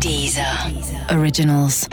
[0.00, 0.70] Deezer.
[1.10, 1.88] Originals.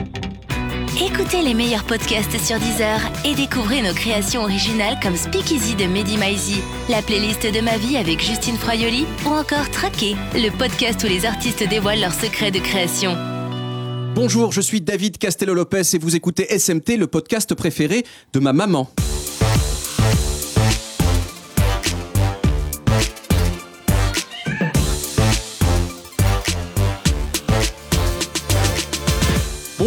[1.02, 6.18] Écoutez les meilleurs podcasts sur Deezer et découvrez nos créations originales comme Speakeasy de Mehdi
[6.18, 11.08] Maizi, la playlist de ma vie avec Justine Froyoli ou encore Traqué, le podcast où
[11.08, 13.16] les artistes dévoilent leurs secrets de création.
[14.16, 18.90] Bonjour, je suis David Castello-Lopez et vous écoutez SMT, le podcast préféré de ma maman.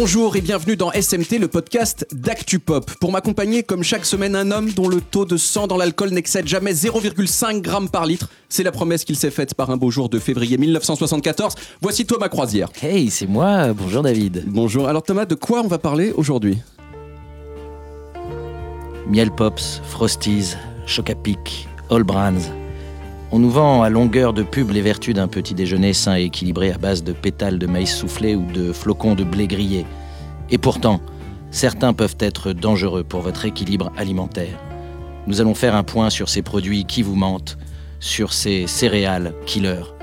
[0.05, 2.91] Bonjour et bienvenue dans SMT, le podcast d'ActuPop.
[2.99, 6.45] Pour m'accompagner, comme chaque semaine, un homme dont le taux de sang dans l'alcool n'excède
[6.45, 8.29] jamais 0,5 g par litre.
[8.49, 11.55] C'est la promesse qu'il s'est faite par un beau jour de février 1974.
[11.81, 12.67] Voici Thomas Croisière.
[12.81, 13.71] Hey, c'est moi.
[13.71, 14.43] Bonjour David.
[14.45, 14.89] Bonjour.
[14.89, 16.57] Alors Thomas, de quoi on va parler aujourd'hui?
[19.07, 22.62] Miel Pops, Frosties, Choc à Pic, All Brands.
[23.35, 26.71] On nous vend à longueur de pub les vertus d'un petit déjeuner sain et équilibré
[26.71, 29.87] à base de pétales de maïs soufflé ou de flocons de blé grillé.
[30.51, 31.01] Et pourtant,
[31.49, 34.59] certains peuvent être dangereux pour votre équilibre alimentaire.
[35.25, 37.57] Nous allons faire un point sur ces produits qui vous mentent,
[37.99, 39.95] sur ces céréales killers.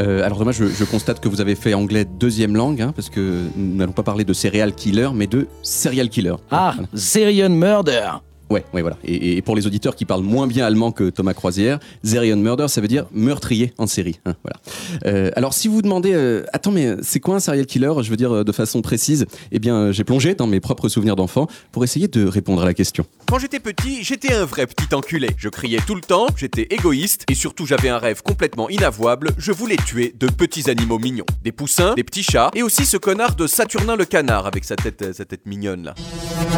[0.00, 3.08] Euh, alors Thomas, je, je constate que vous avez fait anglais deuxième langue, hein, parce
[3.08, 6.34] que nous n'allons pas parler de céréales killer, mais de serial killer.
[6.50, 8.08] Ah, Serial Murder
[8.52, 8.98] Ouais, ouais, voilà.
[9.02, 12.82] Et, pour les auditeurs qui parlent moins bien allemand que Thomas Croisière, Serial Murder, ça
[12.82, 14.20] veut dire meurtrier en série.
[14.26, 14.60] hein, voilà.
[15.06, 17.90] Euh, alors, si vous demandez, euh, attends, mais c'est quoi un serial killer?
[18.02, 19.24] Je veux dire euh, de façon précise.
[19.52, 22.74] Eh bien, j'ai plongé dans mes propres souvenirs d'enfant pour essayer de répondre à la
[22.74, 23.06] question.
[23.26, 25.30] Quand j'étais petit, j'étais un vrai petit enculé.
[25.38, 29.30] Je criais tout le temps, j'étais égoïste et surtout j'avais un rêve complètement inavouable.
[29.38, 31.24] Je voulais tuer de petits animaux mignons.
[31.42, 34.76] Des poussins, des petits chats et aussi ce connard de Saturnin le canard avec sa
[34.76, 35.94] tête, sa tête mignonne là.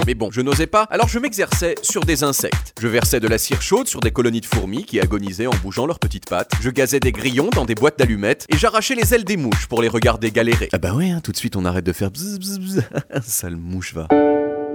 [0.08, 2.72] Mais bon, je n'osais pas, alors je m'exerçais sur des insectes.
[2.80, 5.86] Je versais de la cire chaude sur des colonies de fourmis qui agonisaient en bougeant
[5.86, 6.50] leurs petites pattes.
[6.60, 9.82] Je gazais des grillons dans des boîtes d'allumettes et j'arrachais les ailes des mouches pour
[9.82, 10.68] les regarder galérer.
[10.72, 12.82] Ah bah ouais, hein, tout de suite on arrête de faire bzz bzz bzz.
[13.22, 14.08] Sale mouche va.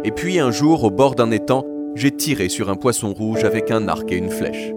[0.03, 1.65] Et puis un jour, au bord d'un étang,
[1.95, 4.71] j'ai tiré sur un poisson rouge avec un arc et une flèche.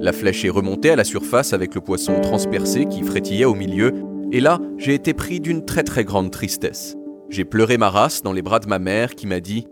[0.00, 3.92] La flèche est remontée à la surface avec le poisson transpercé qui frétillait au milieu,
[4.32, 6.96] et là, j'ai été pris d'une très très grande tristesse.
[7.28, 9.66] J'ai pleuré ma race dans les bras de ma mère qui m'a dit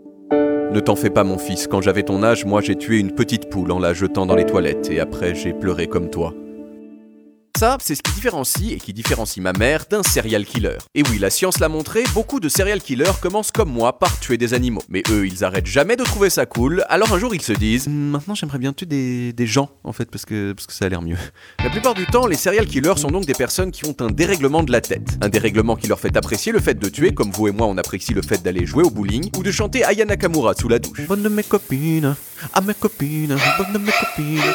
[0.71, 3.49] Ne t'en fais pas mon fils, quand j'avais ton âge, moi j'ai tué une petite
[3.49, 6.33] poule en la jetant dans les toilettes, et après j'ai pleuré comme toi.
[7.59, 10.77] Ça, c'est ce qui différencie et qui différencie ma mère d'un serial killer.
[10.95, 14.37] Et oui, la science l'a montré, beaucoup de serial killers commencent comme moi par tuer
[14.37, 14.81] des animaux.
[14.87, 17.89] Mais eux, ils arrêtent jamais de trouver ça cool, alors un jour ils se disent
[17.89, 20.85] Hmm, Maintenant j'aimerais bien tuer des, des gens, en fait, parce que, parce que ça
[20.85, 21.17] a l'air mieux.
[21.61, 24.63] La plupart du temps, les serial killers sont donc des personnes qui ont un dérèglement
[24.63, 25.17] de la tête.
[25.19, 27.77] Un dérèglement qui leur fait apprécier le fait de tuer, comme vous et moi on
[27.77, 31.05] apprécie le fait d'aller jouer au bowling, ou de chanter Aya Nakamura sous la douche.
[31.07, 32.15] Bonne de mes copines,
[32.53, 34.53] à mes copines, bonne de mes copines.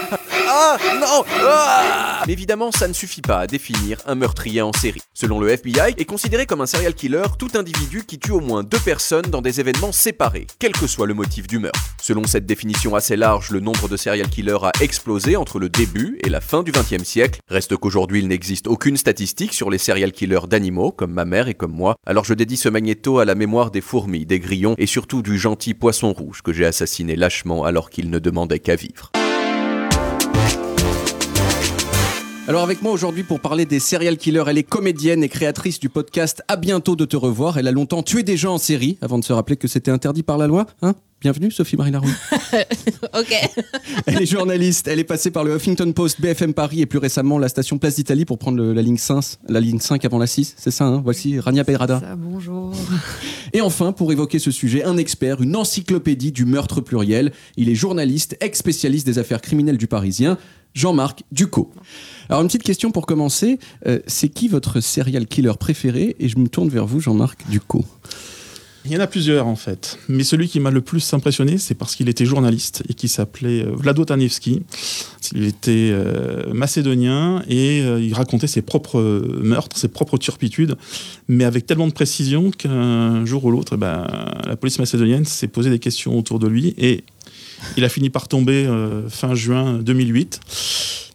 [0.49, 5.03] Ah non ah Mais évidemment, ça ne suffit pas à définir un meurtrier en série.
[5.13, 8.63] Selon le FBI, est considéré comme un serial killer tout individu qui tue au moins
[8.63, 11.81] deux personnes dans des événements séparés, quel que soit le motif du meurtre.
[12.01, 16.19] Selon cette définition assez large, le nombre de serial killers a explosé entre le début
[16.23, 17.41] et la fin du XXe siècle.
[17.49, 21.55] Reste qu'aujourd'hui, il n'existe aucune statistique sur les serial killers d'animaux, comme ma mère et
[21.55, 21.97] comme moi.
[22.07, 25.39] Alors je dédie ce magnéto à la mémoire des fourmis, des grillons et surtout du
[25.39, 29.11] gentil poisson rouge que j'ai assassiné lâchement alors qu'il ne demandait qu'à vivre.
[32.47, 35.89] Alors avec moi aujourd'hui pour parler des serial killers, elle est comédienne et créatrice du
[35.89, 37.57] podcast À bientôt de te revoir.
[37.57, 40.23] Elle a longtemps tué des gens en série avant de se rappeler que c'était interdit
[40.23, 40.67] par la loi.
[40.83, 40.95] Hein?
[41.21, 42.07] Bienvenue Sophie Marie Laroux.
[43.19, 43.35] Ok.
[44.07, 47.39] Elle est journaliste, elle est passée par le Huffington Post, BFM Paris et plus récemment
[47.39, 50.27] la station Place d'Italie pour prendre le- la ligne 5, la ligne 5 avant la
[50.27, 51.01] 6, c'est ça hein?
[51.05, 52.01] Voici Rania Peyrada.
[52.01, 52.73] Ça, bonjour.
[53.53, 57.33] Et enfin, pour évoquer ce sujet, un expert, une encyclopédie du meurtre pluriel.
[57.57, 60.37] Il est journaliste, ex-spécialiste des affaires criminelles du Parisien,
[60.75, 61.71] Jean-Marc Ducot.
[62.29, 66.17] Alors une petite question pour commencer, Euh, c'est qui votre serial killer préféré?
[66.19, 67.85] Et je me tourne vers vous, Jean-Marc Ducot.
[68.85, 71.75] Il y en a plusieurs en fait, mais celui qui m'a le plus impressionné, c'est
[71.75, 74.63] parce qu'il était journaliste et qui s'appelait euh, Vlado Tanevski.
[75.35, 80.77] Il était euh, macédonien et euh, il racontait ses propres euh, meurtres, ses propres turpitudes,
[81.29, 84.07] mais avec tellement de précision qu'un jour ou l'autre, eh ben,
[84.47, 87.05] la police macédonienne s'est posé des questions autour de lui et
[87.77, 90.41] il a fini par tomber euh, fin juin 2008.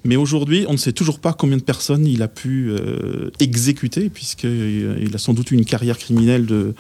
[0.06, 4.10] Mais aujourd'hui, on ne sait toujours pas combien de personnes il a pu euh, exécuter,
[4.10, 6.74] puisqu'il a sans doute eu une carrière criminelle de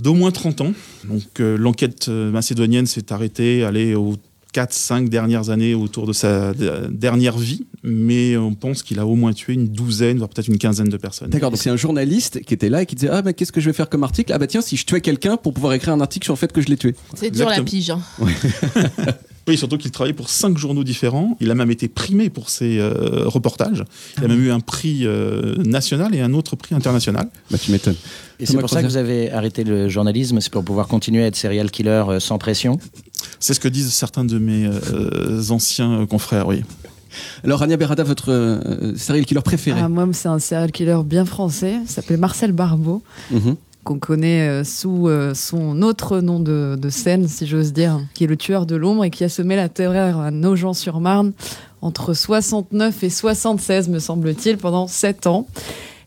[0.00, 0.72] d'au moins 30 ans.
[1.04, 4.14] Donc euh, l'enquête euh, macédonienne s'est arrêtée, allez, aux
[4.54, 6.54] 4-5 dernières années autour de sa
[6.88, 10.56] dernière vie, mais on pense qu'il a au moins tué une douzaine, voire peut-être une
[10.56, 11.28] quinzaine de personnes.
[11.28, 13.60] D'accord, donc c'est un journaliste qui était là et qui disait Ah, bah, qu'est-ce que
[13.60, 14.32] je vais faire comme article?
[14.32, 16.52] Ah, bah tiens, si je tuais quelqu'un pour pouvoir écrire un article sur le fait
[16.52, 16.94] que je l'ai tué.
[17.14, 17.90] C'est dur la pige.
[17.90, 18.00] hein.
[19.48, 21.36] Oui, surtout qu'il travaillait pour cinq journaux différents.
[21.40, 23.84] Il a même été primé pour ses euh, reportages.
[24.18, 27.28] Il a même eu un prix euh, national et un autre prix international.
[27.50, 27.94] Bah, tu m'étonnes.
[28.40, 31.26] Et c'est pour ça que vous avez arrêté le journalisme, c'est pour pouvoir continuer à
[31.28, 32.78] être serial killer euh, sans pression
[33.40, 36.62] C'est ce que disent certains de mes euh, anciens euh, confrères, oui.
[37.44, 41.24] Alors, Rania Berada, votre euh, serial killer préféré Ah, moi, c'est un serial killer bien
[41.24, 41.76] français.
[41.84, 43.56] Il s'appelle Marcel Barbeau, Mhm.
[43.86, 48.26] Qu'on connaît euh, sous euh, son autre nom de, scène, si j'ose dire, qui est
[48.26, 51.32] le tueur de l'ombre et qui a semé la terreur à Nogent-sur-Marne
[51.80, 55.46] entre 69 et 76, me semble-t-il, pendant 7 ans.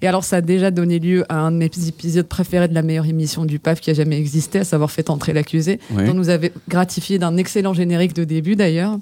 [0.02, 2.82] Et alors, ça a déjà donné lieu à un de mes épisodes préférés de la
[2.82, 6.06] meilleure émission du PAF qui a jamais existé, à savoir Fait entrer l'accusé, Ouais.
[6.06, 8.98] dont nous avait gratifié d'un excellent générique de début d'ailleurs.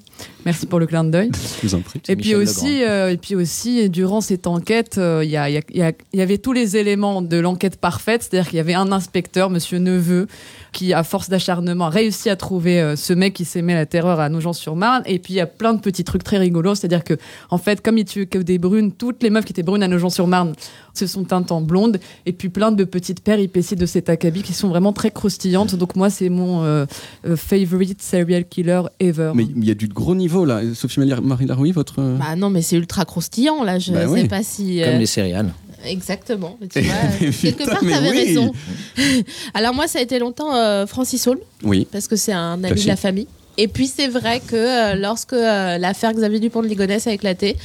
[0.46, 1.30] Merci pour le clin d'œil.
[1.62, 2.00] Je vous en prie.
[2.04, 6.22] C'est Et puis, aussi, euh, et puis aussi, durant cette enquête, euh, il y, y
[6.22, 10.28] avait tous les éléments de l'enquête parfaite, c'est-à-dire qu'il y avait un inspecteur, Monsieur Neveu,
[10.72, 14.20] qui, à force d'acharnement, a réussi à trouver euh, ce mec qui s'aimait la terreur
[14.20, 15.04] à Nogent-sur-Marne.
[15.06, 17.16] Et puis, il y a plein de petits trucs très rigolos, c'est-à-dire que,
[17.50, 20.54] en fait, comme il que des brunes, toutes les meufs qui étaient brunes à Nogent-sur-Marne
[20.94, 22.00] se sont teintes en blonde.
[22.26, 25.76] Et puis, plein de petites péripéties de cet acabit qui sont vraiment très croustillantes.
[25.76, 26.86] Donc, moi, c'est mon euh,
[27.26, 29.32] euh, favorite serial killer ever.
[29.36, 30.62] Mais il y a du gros niveau là.
[30.74, 32.02] Sophie Marie- Laroui, votre.
[32.02, 33.80] Bah non, mais c'est ultra croustillant là.
[33.80, 34.28] Je Bah sais oui.
[34.28, 34.82] pas si.
[34.84, 35.54] Comme les céréales.
[35.86, 36.58] Exactement.
[36.74, 38.18] Tu vois, quelque putain, part, t'avais oui.
[38.26, 38.54] raison.
[39.54, 41.88] Alors moi, ça a été longtemps euh, Francis Holm Oui.
[41.92, 43.28] parce que c'est un ami de la famille.
[43.60, 47.58] Et puis c'est vrai que euh, lorsque euh, l'affaire Xavier Dupont de Ligonnès a éclaté,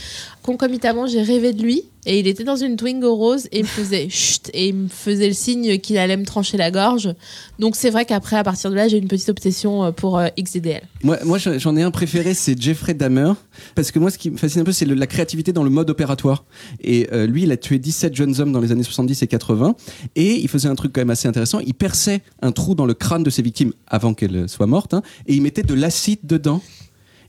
[0.42, 3.68] concomitamment j'ai rêvé de lui et il était dans une Twingo rose et il me
[3.68, 7.14] faisait chut et il me faisait le signe qu'il allait me trancher la gorge.
[7.58, 10.28] Donc c'est vrai qu'après à partir de là j'ai une petite obsession euh, pour euh,
[10.38, 10.82] XDL.
[11.02, 13.32] Moi, j'en ai un préféré, c'est Jeffrey Dahmer.
[13.74, 15.90] Parce que moi, ce qui me fascine un peu, c'est la créativité dans le mode
[15.90, 16.44] opératoire.
[16.80, 19.74] Et euh, lui, il a tué 17 jeunes hommes dans les années 70 et 80.
[20.16, 21.60] Et il faisait un truc quand même assez intéressant.
[21.60, 24.94] Il perçait un trou dans le crâne de ses victimes avant qu'elles soient mortes.
[24.94, 26.62] hein, et il mettait de l'acide dedans.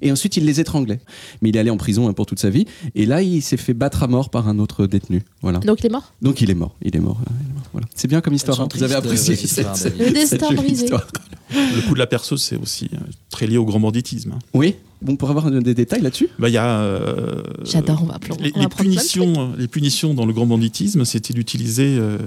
[0.03, 0.99] Et ensuite, il les étranglait.
[1.41, 2.65] Mais il est allé en prison hein, pour toute sa vie.
[2.93, 5.23] Et là, il s'est fait battre à mort par un autre détenu.
[5.41, 5.59] Voilà.
[5.59, 6.13] Donc il est mort?
[6.21, 6.75] Donc il est mort.
[6.83, 7.19] Il est mort.
[7.25, 7.87] il est mort, Voilà.
[7.95, 8.59] C'est bien comme histoire.
[8.61, 8.67] hein.
[8.73, 9.99] Vous avez apprécié cette- David.
[9.99, 10.83] Le cette destin jolie brisé.
[10.83, 11.07] histoire.
[11.51, 12.97] Le coup de la perceuse, c'est aussi euh,
[13.29, 14.33] très lié au grand banditisme.
[14.33, 14.39] hein.
[14.53, 14.75] Oui.
[15.01, 16.29] Bon, pour avoir des détails là-dessus.
[16.39, 16.79] Bah, il y a.
[16.81, 18.51] euh, J'adore, on va plomber.
[18.55, 22.17] Les, punitions, les punitions dans le grand banditisme, c'était d'utiliser euh,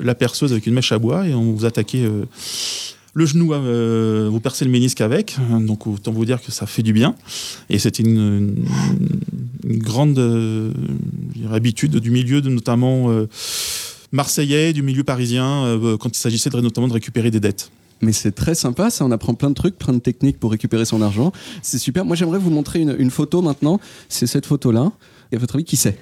[0.00, 2.26] la perceuse avec une mèche à bois et on vous attaquait euh,
[3.14, 5.36] le genou, euh, vous percez le ménisque avec.
[5.60, 7.14] Donc autant vous dire que ça fait du bien.
[7.68, 8.64] Et c'était une, une-
[9.64, 10.72] une grande euh,
[11.34, 13.28] dirais, habitude du milieu, de, notamment euh,
[14.10, 17.70] marseillais, du milieu parisien, euh, quand il s'agissait de, notamment de récupérer des dettes.
[18.00, 19.04] Mais c'est très sympa, ça.
[19.04, 21.30] On apprend plein de trucs, plein de techniques pour récupérer son argent.
[21.62, 22.04] C'est super.
[22.04, 23.78] Moi, j'aimerais vous montrer une, une photo maintenant.
[24.08, 24.90] C'est cette photo-là.
[25.30, 25.96] Et à votre avis, qui c'est?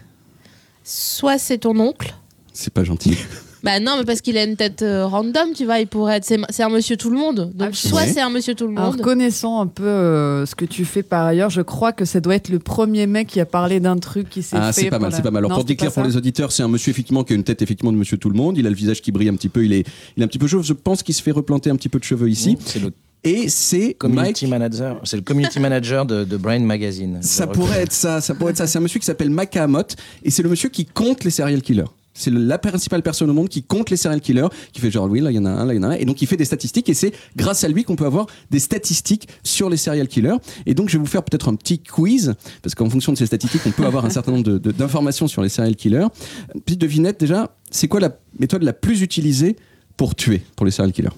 [0.83, 2.15] Soit c'est ton oncle.
[2.55, 3.19] C'est pas gentil.
[3.62, 6.25] Bah non, mais parce qu'il a une tête euh, random, tu vois, il pourrait être.
[6.25, 7.53] C'est c'est un monsieur tout le monde.
[7.55, 9.01] Donc Ah, soit c'est un monsieur tout le Alors, monde.
[9.03, 12.35] connaissant un peu euh, ce que tu fais par ailleurs, je crois que ça doit
[12.35, 14.83] être le premier mec qui a parlé d'un truc qui s'est Ah, fait.
[14.83, 15.41] c'est pas mal, pour c'est pas mal.
[15.41, 17.37] Alors, Non, pour c'est pas pour ça les auditeurs, c'est un monsieur effectivement qui a
[17.37, 18.57] une tête effectivement de monsieur tout le monde.
[18.57, 19.65] Il a le visage qui brille un petit peu.
[19.65, 19.87] Il est,
[20.17, 20.65] il est un petit peu chauve.
[20.65, 22.57] Je pense qu'il se fait replanter un petit peu de cheveux ici.
[22.65, 22.93] C'est le
[23.25, 24.51] Et c'est community Mike.
[24.51, 25.01] manager.
[25.05, 27.19] C'est le community manager de, de Brain Magazine.
[27.21, 28.67] Ça pourrait être ça, ça pourrait être ça.
[28.67, 29.83] C'est un monsieur qui s'appelle Makamot
[30.25, 31.85] et c'est le monsieur qui compte les serial killers.
[32.20, 35.20] C'est la principale personne au monde qui compte les serial killers, qui fait genre oui,
[35.20, 36.26] là il y en a un, là il y en a un, et donc il
[36.26, 39.76] fait des statistiques et c'est grâce à lui qu'on peut avoir des statistiques sur les
[39.76, 40.37] serial killers.
[40.67, 43.26] Et donc je vais vous faire peut-être un petit quiz parce qu'en fonction de ces
[43.26, 46.06] statistiques, on peut avoir un certain nombre de- de- d'informations sur les serial killers.
[46.55, 49.56] Une petite devinette déjà, c'est quoi la méthode la plus utilisée
[49.97, 51.09] pour tuer pour les serial killers?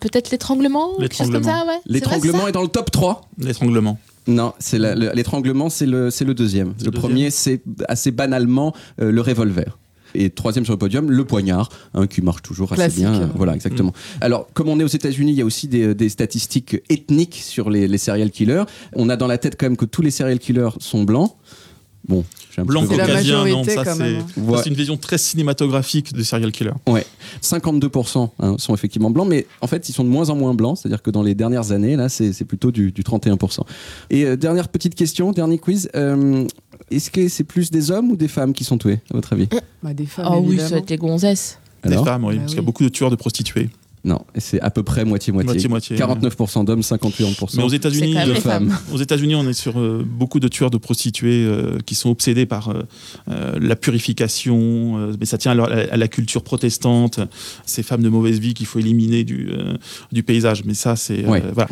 [0.00, 1.78] Peut-être l'étranglement quelque chose comme ça, ouais.
[1.86, 3.98] L'étranglement c'est est dans le top 3 L'étranglement.
[4.26, 4.78] Non, c'est
[5.14, 6.74] l'étranglement, c'est le, c'est le deuxième.
[6.80, 9.78] Le le premier, c'est assez banalement euh, le revolver.
[10.14, 13.30] Et troisième sur le podium, le poignard, hein, qui marche toujours assez bien.
[13.34, 13.92] Voilà, exactement.
[14.20, 17.70] Alors, comme on est aux États-Unis, il y a aussi des, des statistiques ethniques sur
[17.70, 18.64] les, les serial killers.
[18.94, 21.32] On a dans la tête quand même que tous les serial killers sont blancs.
[22.08, 22.24] Bon,
[22.58, 24.62] Blanc caucasien, non, majorité, ça c'est Ouais.
[24.66, 26.72] une vision très cinématographique de serial killer.
[26.88, 27.06] Ouais,
[27.42, 30.78] 52% hein, sont effectivement blancs, mais en fait, ils sont de moins en moins blancs,
[30.78, 33.60] c'est-à-dire que dans les dernières années, là, c'est plutôt du, du 31%.
[34.10, 36.46] Et euh, dernière petite question, dernier quiz, euh,
[36.90, 39.48] est-ce que c'est plus des hommes ou des femmes qui sont tués, à votre avis?
[39.82, 40.84] Bah, des femmes, Oh oui, évidemment.
[40.88, 41.58] les gonzesses.
[41.84, 43.70] Des femmes, oui, Bah parce qu'il y a beaucoup de tueurs de prostituées.
[44.02, 45.68] Non, c'est à peu près moitié-moitié.
[45.68, 45.96] Moitié-moitié.
[45.96, 48.74] 49% d'hommes, 51% Mais aux États-Unis, de femmes.
[48.92, 52.46] Aux États-Unis, on est sur euh, beaucoup de tueurs de prostituées euh, qui sont obsédés
[52.46, 57.20] par euh, la purification, euh, mais ça tient à la, à la culture protestante,
[57.66, 59.76] ces femmes de mauvaise vie qu'il faut éliminer du, euh,
[60.12, 60.64] du paysage.
[60.64, 61.24] Mais ça, c'est.
[61.24, 61.42] euh, Ouais.
[61.52, 61.68] voilà.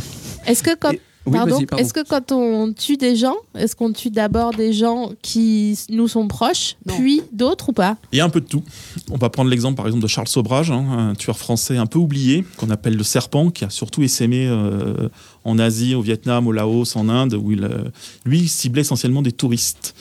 [0.47, 1.61] Est-ce que quand Et- oui, Pardon.
[1.77, 6.09] Est-ce que quand on tue des gens, est-ce qu'on tue d'abord des gens qui nous
[6.09, 6.95] sont proches, Non.
[6.97, 7.97] puis d'autres ou pas?
[8.13, 8.63] Il y a un peu de tout.
[9.11, 11.99] On va prendre l'exemple, par exemple, de Charles Sobrage, hein, un tueur français un peu
[11.99, 15.09] oublié, qu'on appelle le serpent, qui a surtout essaimé euh,
[15.49, 17.85] en Asie, au Vietnam, au Laos, en Inde, où il, euh,
[18.25, 19.95] lui, il ciblait essentiellement des touristes,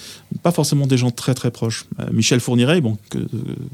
[0.44, 1.86] pas forcément des gens très très proches.
[2.00, 3.28] Euh, Michel Fourniret, bon, que euh,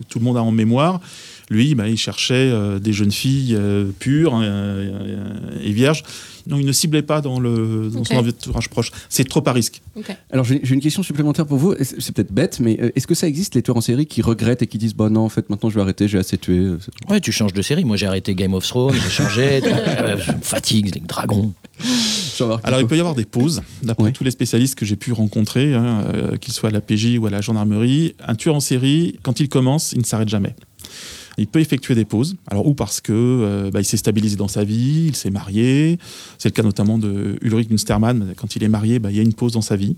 [0.10, 1.02] tout le monde a en mémoire,
[1.50, 6.04] lui, bah, il cherchait euh, des jeunes filles euh, pures euh, et vierges.
[6.48, 8.28] Non, il ne ciblait pas dans, le, dans son Ok.
[8.28, 8.92] entourage proche.
[9.08, 9.82] C'est trop à risque.
[10.30, 11.74] Alors j'ai une question supplémentaire pour vous.
[11.82, 14.62] C'est peut-être bête, mais euh, est-ce que ça existe les tueurs en série qui regrettent
[14.62, 16.72] et qui disent bah non en fait maintenant je vais arrêter, j'ai assez tué.
[17.10, 17.86] Ouais, tu changes de série.
[17.86, 19.62] Moi, j'ai arrêté Game of Thrones, j'ai changé.
[19.64, 21.54] je me fatigue, les dragons.
[22.64, 23.62] Alors, il peut y avoir des pauses.
[23.84, 24.14] D'après Oui.
[24.14, 27.26] tous les spécialistes que j'ai pu rencontrer, hein, euh, qu'ils soient à la PJ ou
[27.28, 30.56] à la gendarmerie, un tueur en série, quand il commence, il ne s'arrête jamais.
[31.40, 34.48] Il peut effectuer des pauses, alors ou parce que euh, bah, il s'est stabilisé dans
[34.48, 35.98] sa vie, il s'est marié.
[36.38, 38.34] C'est le cas notamment de Ulrich Münstermann.
[38.38, 39.96] Quand il est marié, bah, il y a une pause dans sa vie.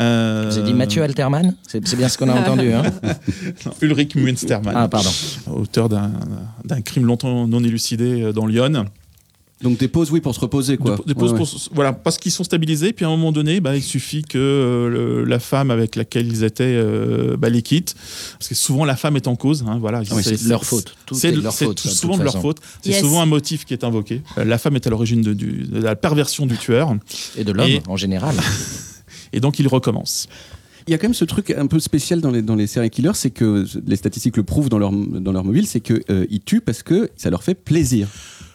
[0.00, 2.72] Euh, Vous avez dit Mathieu Alterman C'est bien ce qu'on a entendu.
[2.72, 2.82] Hein
[3.66, 5.10] non, Ulrich Münstermann, ah, pardon.
[5.54, 8.86] auteur d'un crime longtemps non élucidé dans Lyon.
[9.62, 10.96] Donc des pauses oui pour se reposer quoi.
[10.96, 11.46] Des, des pauses Ouais, ouais.
[11.46, 12.92] pour voilà, parce qu'ils sont stabilisés.
[12.92, 16.26] Puis à un moment donné, bah, il suffit que euh, le- la femme avec laquelle
[16.26, 17.94] ils étaient euh, bah, les quitte.
[18.38, 19.64] Parce que souvent la femme est en cause.
[19.66, 20.94] hein, voilà, Ah oui, c'est de leur faute.
[21.12, 21.32] C'est
[21.88, 22.58] souvent de leur faute.
[22.82, 23.00] C'est Yes.
[23.00, 24.22] souvent un motif qui est invoqué.
[24.38, 25.36] Euh, la femme est à l'origine de,
[25.80, 26.94] la perversion du tueur.
[27.36, 28.34] Et de l'homme, Et- en général.
[29.32, 30.28] Et donc il recommence.
[30.88, 32.90] Il y a quand même ce truc un peu spécial dans les, dans les séries
[32.90, 36.60] killers, c'est que les statistiques le prouvent dans leur, dans leur mobile, c'est qu'ils tuent
[36.60, 38.08] parce que ça leur fait plaisir.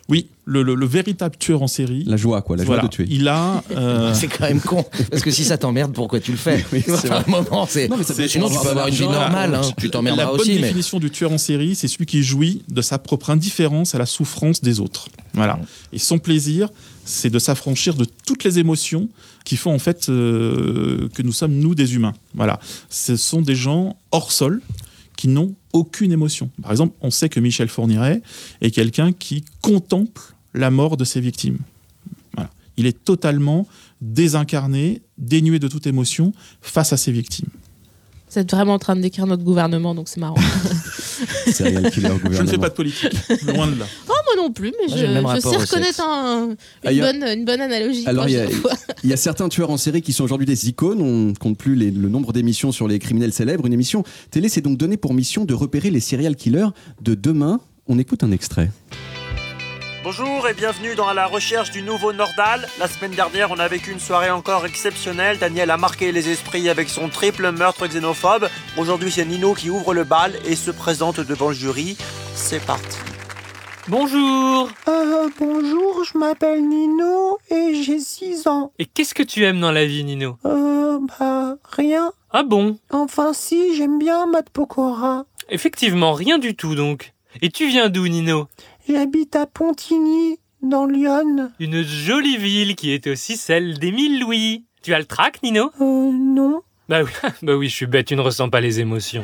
[0.10, 2.04] Oui, le, le- le véritable tueur en série.
[2.06, 3.06] La joie quoi, la joie voilà, de tuer.
[3.10, 3.62] Il a.
[3.72, 4.86] euh, C'est quand même con.
[5.12, 6.66] Parce que si ça t'emmerde, pourquoi tu le fais?
[6.72, 7.90] Oui, c'est un moment, c'est.
[7.90, 9.56] Non, mais ça peut Sinon, tu peux avoir une vie normale.
[9.56, 9.62] hein.
[9.78, 10.62] Tu La t'emmerderas bonne aussi, mais.
[10.62, 14.06] définition du tueur en série, c'est celui qui jouit de sa propre indifférence à la
[14.06, 15.10] souffrance des autres.
[15.34, 15.60] Voilà.
[15.92, 16.70] Et son plaisir,
[17.04, 19.10] c'est de s'affranchir de toutes les émotions
[19.44, 22.14] qui font en fait euh, que nous sommes nous des humains.
[22.34, 22.60] Voilà.
[22.90, 24.62] Ce sont des gens hors sol
[25.18, 26.50] qui n'ont aucune émotion.
[26.62, 28.22] Par exemple, on sait que Michel Fourniret
[28.62, 30.22] est quelqu'un qui contemple
[30.54, 31.60] la mort de ses victimes.
[32.78, 33.68] Il est totalement
[34.02, 36.32] désincarné, dénué de toute émotion
[36.62, 37.50] face à ses victimes.
[38.30, 40.36] Vous êtes vraiment en train de décrire notre gouvernement, donc c'est marrant.
[41.52, 42.60] Serial killer Je ne fais gouvernement.
[42.62, 43.14] pas de politique,
[43.48, 43.86] loin de là.
[44.10, 46.50] Oh, moi non plus, mais Moi, je, sais reconnaître un-
[46.84, 48.04] Ah, une, il y a- bonne, une bonne analogie.
[48.06, 48.74] Alors, il y a- la vois.
[49.04, 51.02] Il y a certains tueurs en série qui sont aujourd'hui des icônes.
[51.02, 53.66] On ne compte plus les- le nombre d'émissions sur les criminels célèbres.
[53.66, 56.68] Une émission télé s'est donc donnée pour mission de repérer les serial killers
[57.02, 57.62] de demain.
[57.88, 58.70] On écoute un extrait.
[60.10, 62.66] Bonjour et bienvenue dans la recherche du nouveau Nordal.
[62.80, 65.38] La semaine dernière, on a vécu une soirée encore exceptionnelle.
[65.38, 68.48] Daniel a marqué les esprits avec son triple meurtre xénophobe.
[68.78, 71.98] Aujourd'hui, c'est Nino qui ouvre le bal et se présente devant le jury.
[72.36, 73.00] C'est parti.
[73.90, 78.72] Bonjour Euh, bonjour, je m'appelle Nino et j'ai 6 ans.
[78.80, 80.38] Et qu'est-ce que tu aimes dans la vie, Nino?
[80.46, 82.14] Euh, bah, rien.
[82.32, 82.80] Ah bon?
[82.92, 85.26] Enfin, si, j'aime bien Mat Pokora.
[85.50, 87.12] Effectivement, rien du tout donc.
[87.42, 88.48] Et tu viens d'où, Nino?
[88.90, 91.52] J'habite à Pontigny, dans Lyon.
[91.60, 94.64] Une jolie ville qui est aussi celle d'Émile Louis.
[94.82, 95.72] Tu as le trac, Nino?
[95.82, 96.62] Euh, non.
[96.88, 99.24] Bah oui, bah oui, je suis bête, tu ne ressens pas les émotions.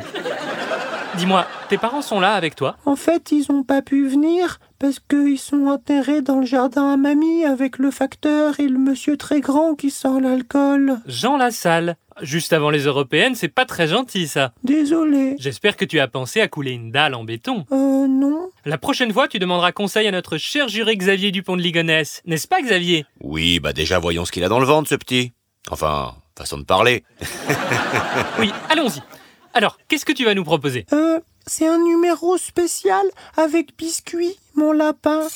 [1.18, 2.76] Dis-moi, tes parents sont là avec toi?
[2.86, 6.98] En fait, ils ont pas pu venir parce qu'ils sont enterrés dans le jardin à
[6.98, 10.98] mamie avec le facteur et le monsieur très grand qui sort l'alcool.
[11.06, 11.98] Jean Lassalle.
[12.22, 14.54] Juste avant les européennes, c'est pas très gentil ça.
[14.64, 15.36] Désolé.
[15.40, 17.66] J'espère que tu as pensé à couler une dalle en béton.
[17.72, 18.50] Euh, non.
[18.66, 22.22] La prochaine fois, tu demanderas conseil à notre cher juré Xavier Dupont de Ligonnès.
[22.26, 23.06] N'est-ce pas, Xavier?
[23.22, 25.34] Oui, bah déjà voyons ce qu'il a dans le ventre, ce petit.
[25.72, 27.04] Enfin, façon de parler.
[28.40, 29.02] Oui, allons-y.
[29.54, 30.86] Alors, qu'est-ce que tu vas nous proposer?
[30.94, 33.06] Euh, c'est un numéro spécial
[33.38, 35.28] avec biscuit, mon lapin.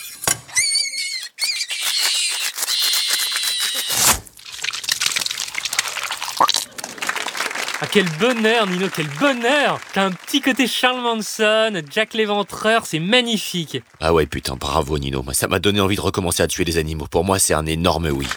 [7.79, 12.97] Ah, quel bonheur, Nino, quel bonheur T'as un petit côté Charles Manson, Jack l'Éventreur, c'est
[13.00, 13.83] magnifique.
[14.00, 15.21] Ah ouais, putain, bravo Nino.
[15.21, 17.05] Moi, Ça m'a donné envie de recommencer à tuer des animaux.
[17.05, 18.27] Pour moi, c'est un énorme oui.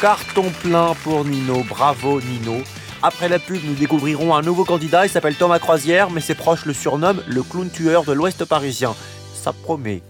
[0.00, 1.64] Carton plein pour Nino.
[1.68, 2.62] Bravo, Nino.
[3.06, 5.04] Après la pub, nous découvrirons un nouveau candidat.
[5.04, 8.94] Il s'appelle Thomas Croisière, mais ses proches le surnomment le clown tueur de l'Ouest parisien.
[9.34, 10.00] Ça promet.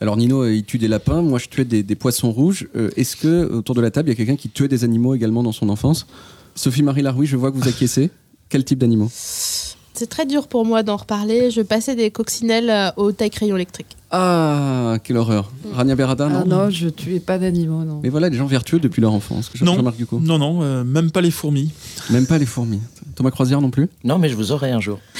[0.00, 1.22] Alors Nino, euh, il tue des lapins.
[1.22, 2.68] Moi, je tuais des, poissons rouges.
[2.76, 5.16] Euh, Est-ce que autour de la table, il y a quelqu'un qui tuait des animaux
[5.16, 6.06] également dans son enfance?
[6.54, 8.10] Sophie-Marie Laroui, je vois que vous acquiescez.
[8.48, 9.10] Quel type d'animaux?
[10.00, 11.50] C'est très dur pour moi d'en reparler.
[11.50, 13.98] Je passais des coccinelles euh, au taille-crayon électrique.
[14.10, 15.52] Ah, quelle horreur.
[15.74, 18.00] Rania Berada, non Ah non, je tuais pas d'animaux, non.
[18.02, 19.50] Mais voilà, des gens vertueux depuis leur enfance.
[19.60, 19.76] Non.
[20.22, 21.70] Non, non, euh, même pas les fourmis.
[22.08, 22.80] Même pas les fourmis.
[23.14, 25.00] Thomas Croisière non plus Non, mais je vous aurai un jour.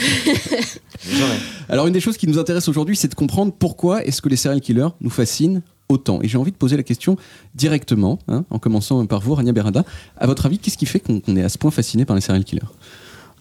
[1.03, 1.37] Je vous aurai.
[1.69, 4.37] Alors une des choses qui nous intéresse aujourd'hui, c'est de comprendre pourquoi est-ce que les
[4.37, 5.61] serial killers nous fascinent
[5.91, 6.21] autant.
[6.23, 7.17] Et j'ai envie de poser la question
[7.55, 9.85] directement, hein, en commençant par vous, Rania Berada.
[10.17, 12.23] À votre avis, qu'est-ce qui fait qu'on qu'on est à ce point fasciné par les
[12.23, 12.63] serial killers?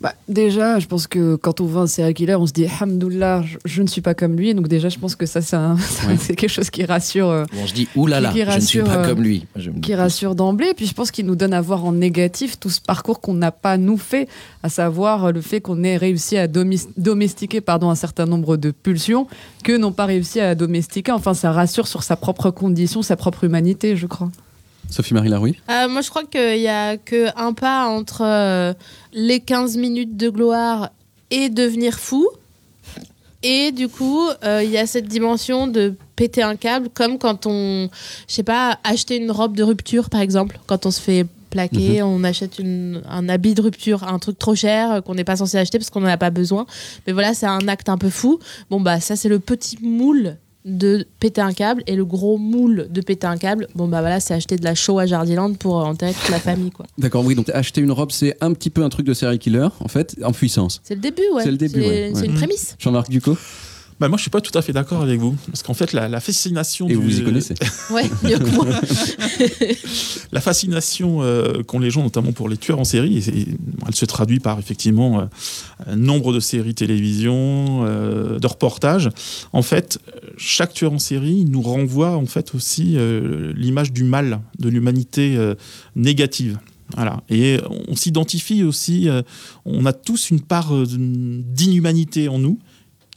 [0.02, 3.44] Bah, déjà, je pense que quand on voit un serial killer, on se dit Hamdoullah,
[3.46, 4.54] je, je ne suis pas comme lui.
[4.54, 5.58] Donc, déjà, je pense que ça, c'est
[6.38, 7.28] quelque chose qui rassure.
[7.28, 9.46] euh, Bon, je dis oulala, je ne suis pas euh, comme lui.
[9.58, 10.74] Je me- qui rassure d'emblée.
[10.74, 13.52] Puis je pense qu'il nous donne à voir en négatif tout ce parcours qu'on n'a
[13.52, 14.30] pas nous fait,
[14.64, 18.72] à savoir euh, le fait qu'on ait réussi à domestiquer pardon, un certain nombre de
[18.72, 19.28] pulsions
[19.66, 21.12] que n'ont pas réussi à domestiquer.
[21.12, 24.32] Enfin, ça rassure sur sa propre condition, sa propre humanité, je crois.
[24.90, 28.74] Sophie-Marie Laroui Euh, moi, je crois qu'il y a que un pas entre euh,
[29.14, 30.90] les 15 minutes de gloire
[31.32, 32.28] et devenir fou.
[33.42, 37.46] Et du coup, euh, il y a cette dimension de péter un câble, comme quand
[37.46, 37.90] on,
[38.28, 42.04] je sais pas, acheter une robe de rupture, par exemple, quand on se fait plaquer,
[42.04, 45.58] on achète une- un habit de rupture, un truc trop cher qu'on n'est pas censé
[45.58, 46.66] acheter parce qu'on n'en a pas besoin.
[47.08, 48.40] Mais voilà, c'est un acte un peu fou.
[48.70, 50.36] Bon, bah, ça, c'est le petit moule
[50.70, 54.20] de péter un câble et le gros moule de péter un câble bon bah voilà
[54.20, 57.26] c'est acheter de la show à Jardiland pour euh, enterrer toute la famille quoi D'accord,
[57.26, 59.88] oui, donc acheter une robe, c'est un petit peu un truc de serial killer, en
[59.88, 60.82] fait, en puissance.
[60.84, 62.26] c'est le début ouais C'est le début, ouais, c'est ouais.
[62.28, 63.38] une prémisse Jean-Marc Ducot
[64.00, 65.36] Bah, moi, je suis pas tout à fait d'accord avec vous.
[65.48, 66.88] Parce qu'en fait, la, la fascination.
[66.88, 67.54] Et du- vous vous y connaissez
[67.92, 68.66] ouais mieux que moi
[70.32, 73.46] La fascination euh, qu'ont les gens, notamment pour les tueurs en série, et
[73.88, 75.26] elle se traduit par effectivement euh,
[75.88, 79.10] un nombre de séries télévision, euh, de reportages.
[79.54, 80.00] En fait,
[80.38, 85.36] chaque tueur en série nous renvoie en fait aussi euh, l'image du mal, de l'humanité
[85.38, 85.56] euh,
[85.96, 86.58] négative.
[86.96, 87.22] Voilà.
[87.30, 89.22] Et on s'identifie aussi, euh,
[89.66, 92.60] on a tous une part euh, d'inhumanité en nous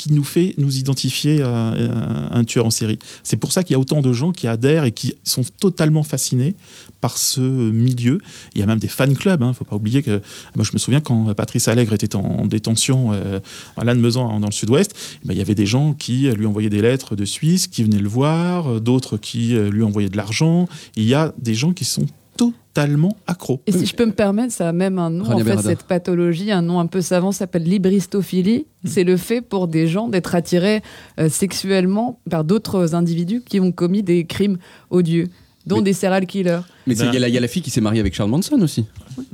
[0.02, 2.98] qui nous fait nous identifier à, à un tueur en série.
[3.22, 6.02] C'est pour ça qu'il y a autant de gens qui adhèrent et qui sont totalement
[6.02, 6.56] fascinés
[7.00, 8.18] par ce milieu.
[8.54, 9.40] Il y a même des fan clubs.
[9.40, 10.20] Il ne faut pas oublier que
[10.56, 13.38] moi je me souviens quand Patrice Allègre était en détention euh,
[13.76, 14.92] à Lannemezan dans le Sud-Ouest,
[15.22, 17.84] eh ben, il y avait des gens qui lui envoyaient des lettres de Suisse, qui
[17.84, 20.68] venaient le voir, euh, d'autres qui euh, lui envoyaient de l'argent.
[20.96, 22.06] Il y a des gens qui sont
[22.50, 23.60] totalement accros.
[23.66, 25.68] Et si je peux me permettre, ça a même un nom, Rania en fait, Berada.
[25.68, 28.66] cette pathologie, un nom un peu savant, s'appelle libristophilie.
[28.84, 30.82] C'est le fait pour des gens d'être attirés
[31.20, 34.58] euh, sexuellement par d'autres individus qui ont commis des crimes
[34.90, 35.28] odieux,
[35.66, 36.60] dont Mais- des serial killers.
[36.86, 38.00] Mais c'est- il Ben- y, a la- il y a la fille qui s'est mariée
[38.00, 38.84] avec Charles Manson aussi.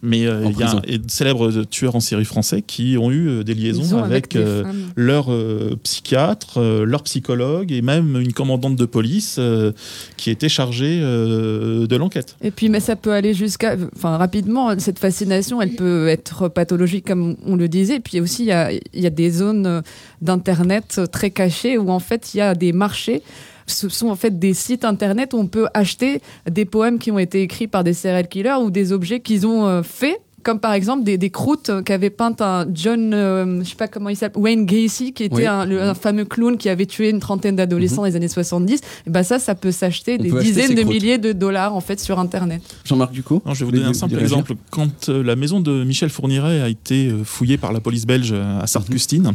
[0.03, 3.43] Mais euh, il y a de célèbres tueurs en série français qui ont eu euh,
[3.45, 4.65] des liaisons avec, euh,
[4.97, 9.73] leur euh, psychiatre, euh, leur psychologue et même une commandante de police euh,
[10.19, 12.37] qui était chargée euh, de l'enquête.
[12.43, 13.77] Et puis, mais ça peut aller jusqu'à.
[13.97, 17.97] Enfin, rapidement, cette fascination, elle peut être pathologique, comme on le disait.
[17.97, 19.81] Et puis aussi, il y a, il y a des zones euh,
[20.21, 23.23] d'Internet euh, très cachées où, en fait, il y a des marchés.
[23.69, 27.19] Ce sont en fait des sites internet où on peut acheter des poèmes qui ont
[27.19, 30.21] été écrits par des serial killers ou des objets qu'ils ont euh, faits.
[30.45, 34.09] Comme par exemple des, des croûtes qu'avait peintes un John, euh, je sais pas comment
[34.09, 35.47] il s'appelle, Wayne Gacy, qui était Oui.
[35.47, 38.81] un, le- un fameux clown qui avait tué une trentaine d'adolescents dans les années 70.
[39.07, 40.95] Et ben ça, ça peut s'acheter On des peut dizaines de croûtes.
[40.95, 42.63] milliers de dollars en fait sur internet.
[42.85, 44.55] Jean-Marc Ducot Non, je vais vous donner un simple exemple.
[44.71, 48.31] Quand euh, la maison de Michel Fourniret a été euh, fouillée par la police belge
[48.33, 49.33] euh, à Sartre-Custine,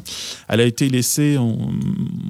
[0.48, 1.58] elle a été laissée en,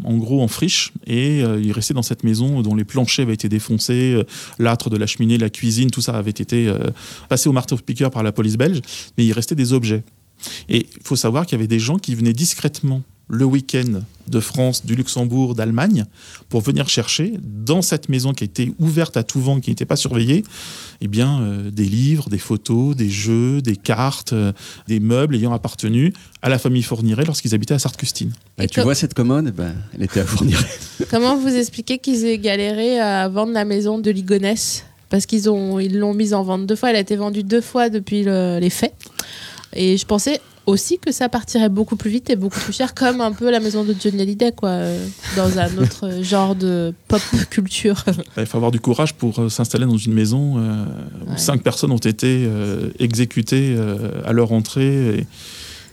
[0.04, 3.34] en gros en friche et euh, il restait dans cette maison dont les planchers avaient
[3.36, 4.24] été défoncés, euh,
[4.60, 6.78] l'âtre de la cheminée, la cuisine, tout ça avait été euh,
[7.30, 8.63] passé au marteau-piqueur par la police belge,
[9.18, 10.04] mais il restait des objets.
[10.70, 14.40] Et il faut savoir qu'il y avait des gens qui venaient discrètement le week-end de
[14.40, 16.06] France, du Luxembourg, d'Allemagne,
[16.50, 19.86] pour venir chercher dans cette maison qui a été ouverte à tout vent, qui n'était
[19.86, 20.44] pas surveillée,
[21.02, 24.54] eh bien, euh, des livres, des photos, des jeux, des cartes, euh,
[24.88, 28.32] des meubles ayant appartenu à la famille Fourniret lorsqu'ils habitaient à Sartre-Custine.
[28.58, 29.54] Bah, Tu vois cette commode?
[29.54, 30.64] Ben, Elle était à fournir.
[31.10, 35.78] comment vous expliquez qu'ils aient galéré à vendre la maison de Ligonesse parce qu'ils ont
[35.80, 36.90] ils l'ont mise en vente deux fois.
[36.90, 38.94] Elle a été vendue deux fois depuis le- les faits.
[39.76, 43.22] Et je pensais aussi que ça partirait beaucoup plus vite et beaucoup plus cher comme
[43.22, 45.06] un peu la maison de Johnny Hallyday quoi euh,
[45.38, 47.22] dans un autre genre de pop
[47.52, 48.04] culture.
[48.38, 50.86] Il faut avoir du courage pour euh, s'installer dans une maison euh,
[51.28, 51.38] où Ouais.
[51.38, 53.78] cinq personnes ont été euh, exécutées
[54.26, 55.28] à leur entrée et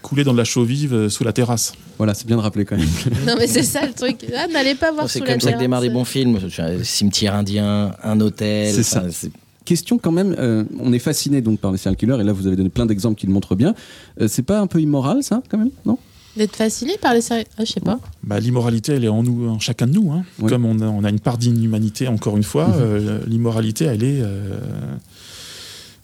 [0.03, 1.73] coulées dans de la chaux vive euh, sous la terrasse.
[1.99, 2.89] Voilà, c'est bien de rappeler quand même.
[3.27, 5.53] non mais c'est ça le truc ah, n'allez pas voir Oh, C'est comme la ça
[5.53, 6.39] que démarrent des bons films.
[6.59, 8.73] Un cimetière indien, un hôtel.
[8.75, 9.05] C'est ça.
[9.11, 9.31] c'est-
[9.67, 12.47] Question quand même, euh, on est fasciné donc par les serial killers et là vous
[12.47, 13.75] avez donné plein d'exemples qui le montrent bien.
[14.21, 15.99] Euh, c'est pas un peu immoral ça quand même Non?
[16.37, 19.49] D'être fasciné par les séries ah, je sais pas Bah, L'immoralité, elle est en nous,
[19.49, 20.11] en chacun de nous.
[20.13, 20.25] hein.
[20.41, 20.49] Oui.
[20.49, 22.75] Comme on a, on a une part d'inhumanité, encore une fois, Mhm.
[22.79, 24.59] euh, l'immoralité, elle est, euh,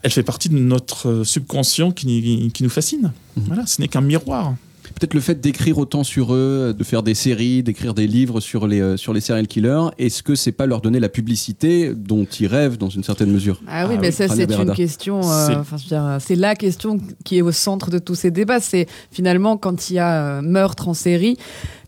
[0.02, 3.12] elle fait partie de notre euh, subconscient qui, qui nous fascine.
[3.36, 3.44] Mhm.
[3.46, 4.54] Voilà, ce n'est qu'un miroir.
[4.94, 8.66] Peut-être le fait d'écrire autant sur eux, de faire des séries, d'écrire des livres sur
[8.66, 12.24] les, euh, sur les serial killers, est-ce que c'est pas leur donner la publicité dont
[12.24, 13.60] ils rêvent dans une certaine mesure?
[13.66, 15.20] Ah oui, Ah mais oui, ça, c'est une question.
[15.28, 18.60] euh, C'est- la question qui est au centre de tous ces débats.
[18.60, 21.36] C'est finalement quand il y a euh, meurtre en série,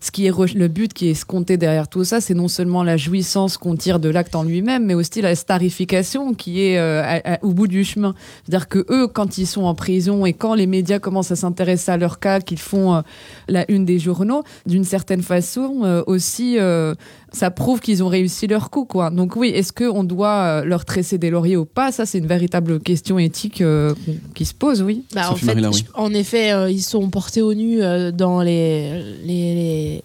[0.01, 2.97] ce qui est le but qui est escompté derrière tout ça, c'est non seulement la
[2.97, 7.53] jouissance qu'on tire de l'acte en lui-même, mais aussi la starification qui est euh, au
[7.53, 8.15] bout du chemin.
[8.43, 11.91] C'est-à-dire que eux, quand ils sont en prison et quand les médias commencent à s'intéresser
[11.91, 13.01] à leur cas, qu'ils font euh,
[13.47, 16.57] la une des journaux, d'une certaine façon euh, aussi,
[17.31, 19.09] ça prouve qu'ils ont réussi leur coup, quoi.
[19.09, 21.91] Donc oui, est-ce qu'on doit euh, leur tresser des lauriers ou pas?
[21.91, 23.93] Ça, c'est une véritable question éthique euh,
[24.33, 25.03] qui se pose, oui.
[25.13, 25.55] Bah, en, fait,
[25.93, 30.03] en effet, euh, ils sont portés au nu euh, dans les, les, les-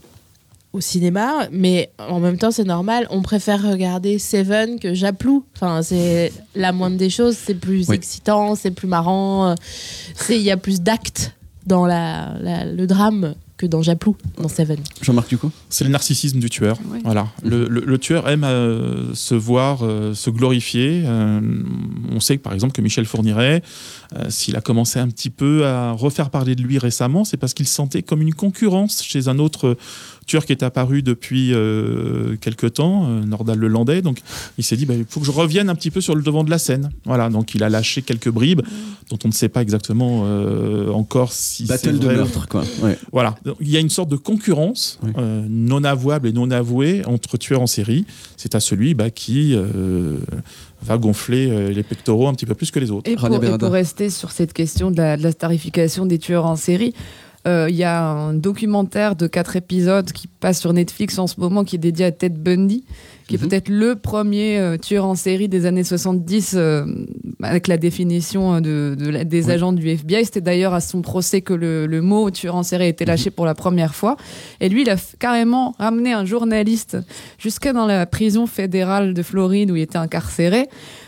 [0.73, 3.07] au cinéma, mais en même temps, c'est normal.
[3.11, 5.45] On préfère regarder Seven que Japlou.
[5.55, 7.37] Enfin, c'est la moindre des choses.
[7.37, 7.95] C'est plus Oui.
[7.95, 9.55] excitant, c'est plus marrant.
[10.17, 11.33] C'est il y a plus d'actes
[11.65, 14.79] dans la, la- le drame que dans Japlou, dans Seven.
[15.01, 16.77] Jean-Marc Ducot C'est le narcissisme du tueur.
[17.05, 17.29] Voilà.
[17.45, 21.05] Le, le- le tueur aime euh, se voir euh, se glorifier.
[21.07, 21.41] Euh,
[22.11, 23.63] on sait que, par exemple que Michel Fourniret,
[24.17, 27.55] euh, s'il a commencé un petit peu à refaire parler de lui récemment, c'est parce
[27.55, 29.77] qu'il se sentait comme une concurrence chez un autre
[30.27, 34.03] tueur qui est apparu depuis euh, quelque temps, euh, Nordal Le Landais.
[34.03, 34.21] Donc
[34.59, 36.45] il s'est dit, bah, il faut que je revienne un petit peu sur le devant
[36.45, 36.91] de la scène.
[37.05, 37.29] Voilà.
[37.31, 38.63] Donc il a lâché quelques bribes
[39.11, 42.65] dont on ne sait pas exactement euh, encore si c'est Battle de meurtre, quoi.
[42.83, 42.99] Ouais.
[43.13, 45.11] voilà, Donc, il y a une sorte de concurrence Oui.
[45.19, 48.07] euh, non avouable et non avouée entre tueurs en série.
[48.37, 50.17] C'est à celui bah, qui euh,
[50.83, 53.11] va gonfler les pectoraux un petit peu plus que les autres.
[53.11, 53.59] Et pour, et Berada.
[53.59, 56.95] pour rester sur cette question de la, de la starification des tueurs en série,
[57.47, 61.65] il y a un documentaire de quatre épisodes qui passe sur Netflix en ce moment
[61.65, 62.85] qui est dédié à Ted Bundy,
[63.29, 63.43] qui Mhm.
[63.45, 66.85] est peut-être le premier euh, tueur en série des années 70 euh,
[67.43, 69.51] avec la définition euh, de, de la- des Oui.
[69.53, 70.25] agents du FBI.
[70.25, 73.31] C'était d'ailleurs à son procès que le, le mot tueur en série a été lâché
[73.31, 74.17] pour la première fois.
[74.61, 76.97] Et lui, il a carrément ramené un journaliste
[77.39, 80.67] jusqu'à dans la prison fédérale de Floride où il était incarcéré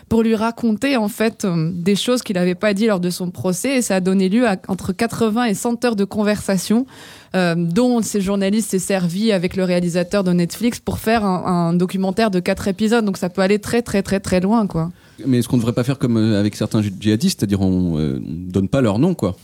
[0.08, 3.30] pour lui raconter en fait euh, des choses qu'il n'avait pas dit lors de son
[3.30, 3.78] procès.
[3.78, 6.86] Et ça a donné lieu à entre 80 et 100 heures de conversation
[7.34, 11.72] euh, dont ces journalistes s'est servi avec le réalisateur de Netflix pour faire un, un
[11.72, 13.04] documentaire de quatre épisodes.
[13.04, 14.90] Donc ça peut aller très très très très loin quoi.
[15.26, 18.18] Mais est-ce qu'on ne devrait pas faire comme euh, avec certains djihadistes, c'est-à-dire on ne
[18.50, 19.36] donne pas leur nom, quoi.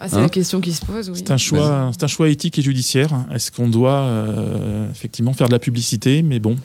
[0.00, 1.16] Ah, c'est Hein la question qui se pose oui.
[1.18, 3.10] C'est un choix, c'est un choix éthique et judiciaire.
[3.34, 6.22] Est-ce qu'on doit euh, effectivement faire de la publicité?
[6.22, 6.56] Mais bon,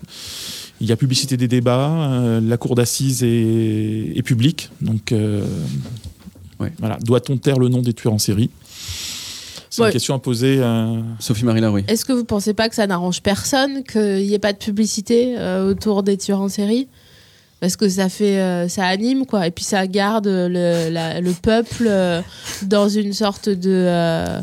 [0.84, 5.46] il y a publicité des débats, euh, la cour d'assises est, est publique, donc euh,
[6.60, 6.72] Ouais.
[6.80, 6.98] voilà.
[7.04, 8.50] Doit-on taire le nom des tueurs en série?
[9.70, 9.88] C'est Ouais.
[9.88, 10.58] une question à poser.
[10.60, 11.86] euh, Sophie-Marie Larouille.
[11.88, 15.36] Est-ce que vous pensez pas que ça n'arrange personne qu'il n'y ait pas de publicité
[15.38, 16.88] euh, autour des tueurs en série?
[17.60, 21.32] Parce que ça fait euh, ça anime quoi et puis ça garde le, la- le
[21.32, 22.22] peuple euh,
[22.64, 24.42] dans une sorte de euh,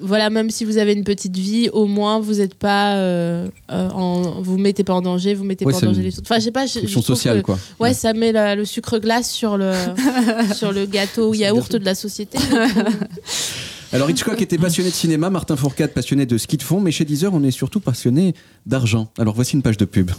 [0.00, 3.88] voilà même si vous avez une petite vie au moins vous êtes pas euh, euh,
[3.90, 6.38] en, vous mettez pas en danger vous mettez Ouais, pas en danger les autres enfin
[6.38, 7.58] je sais pas je, je sociale, que- quoi.
[7.80, 9.72] ouais ça met la- le sucre glace sur le
[10.54, 12.38] sur le gâteau yaourt de la société
[13.92, 17.04] Alors Hitchcock était passionné de cinéma, Martin Fourcade passionné de ski de fond, mais chez
[17.04, 18.34] Deezer, on est surtout passionné
[18.66, 19.08] d'argent.
[19.18, 20.10] Alors voici une page de pub.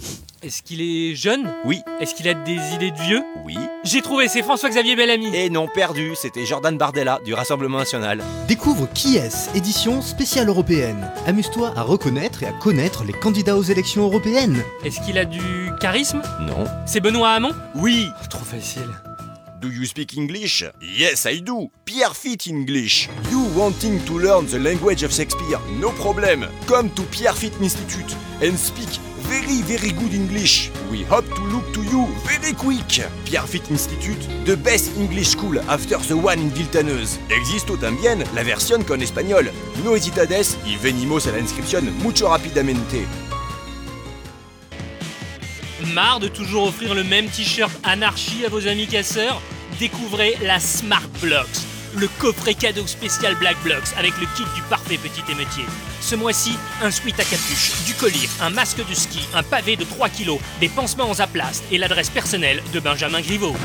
[0.45, 1.51] Est-ce qu'il est jeune?
[1.65, 1.81] Oui.
[1.99, 3.23] Est-ce qu'il a des idées de vieux?
[3.45, 3.57] Oui.
[3.83, 5.35] J'ai trouvé, c'est François-Xavier Bellamy.
[5.35, 8.23] Et non perdu, c'était Jordan Bardella du Rassemblement National.
[8.47, 11.09] Découvre Qui est édition spéciale européenne.
[11.25, 14.63] Amuse-toi à reconnaître et à connaître les candidats aux élections européennes.
[14.83, 15.41] Est-ce qu'il a du
[15.81, 16.21] charisme?
[16.41, 16.65] Non.
[16.85, 17.55] C'est Benoît Hamon?
[17.73, 18.07] Oui.
[18.29, 18.91] Trop facile.
[19.63, 20.63] Do you speak English?
[20.79, 21.71] Yes, I do.
[21.85, 23.09] Pierre Fit English.
[23.31, 25.57] You wanting to learn the language of Shakespeare?
[25.79, 26.45] No problem.
[26.67, 28.99] Come to Pierre Fit Institute and speak
[29.35, 30.71] very very good English.
[30.89, 32.87] We hope to look to you very quick.
[33.25, 37.19] Pierre Fit Institute, the best English school after the one in Viltaneuse.
[37.29, 39.51] Existo también la versión con español.
[39.83, 43.05] No hesitades y venimos a la inscripción mucho rapidamente.
[45.93, 49.41] Marre de toujours offrir le même t-shirt anarchie à vos amis casseurs?
[49.79, 51.65] Découvrez la Smart Blocks,
[51.97, 55.65] le coffret cadeau spécial Black Blocks avec le kit du parfait petit émeutier.
[56.01, 59.83] Ce mois-ci, un sweat à capuche, du collier, un masque de ski, un pavé de
[59.83, 63.55] 3 kilos, des pansements en aplast et l'adresse personnelle de Benjamin Griveaux.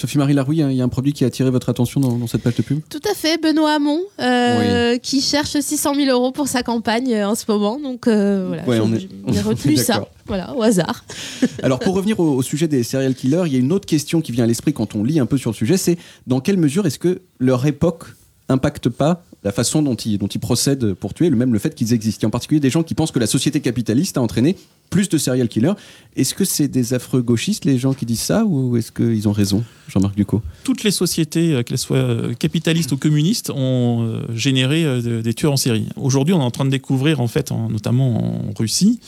[0.00, 2.42] Sophie-Marie Larouille, il y a un produit qui a attiré votre attention dans, dans cette
[2.42, 2.80] page de pub?
[2.88, 7.28] Tout à fait, Benoît Hamon, euh, qui cherche 600 000 euros pour sa campagne euh,
[7.28, 7.78] en ce moment.
[7.78, 11.04] Donc euh, voilà, Ouais, on est- on retenu ça, voilà, au hasard.
[11.62, 14.20] Alors pour revenir au, au sujet des serial killers, il y a une autre question
[14.22, 16.56] qui vient à l'esprit quand on lit un peu sur le sujet, c'est dans quelle
[16.56, 18.04] mesure est-ce que leur époque
[18.50, 22.26] impacte pas la façon dont ils, procèdent pour tuer, le même le fait qu'ils existent.
[22.26, 24.54] A en particulier des gens qui pensent que la société capitaliste a entraîné
[24.90, 25.72] plus de serial killers.
[26.14, 29.32] Est-ce que c'est des affreux gauchistes, les gens qui disent ça, ou est-ce qu'ils ont
[29.32, 34.20] raison, Jean-Marc Ducot toutes les sociétés, euh, qu'elles soient euh, capitalistes ou communistes, ont euh,
[34.34, 35.86] généré de- des tueurs en série.
[35.96, 39.00] Aujourd'hui, on est en train de découvrir, en fait, en- notamment en Russie,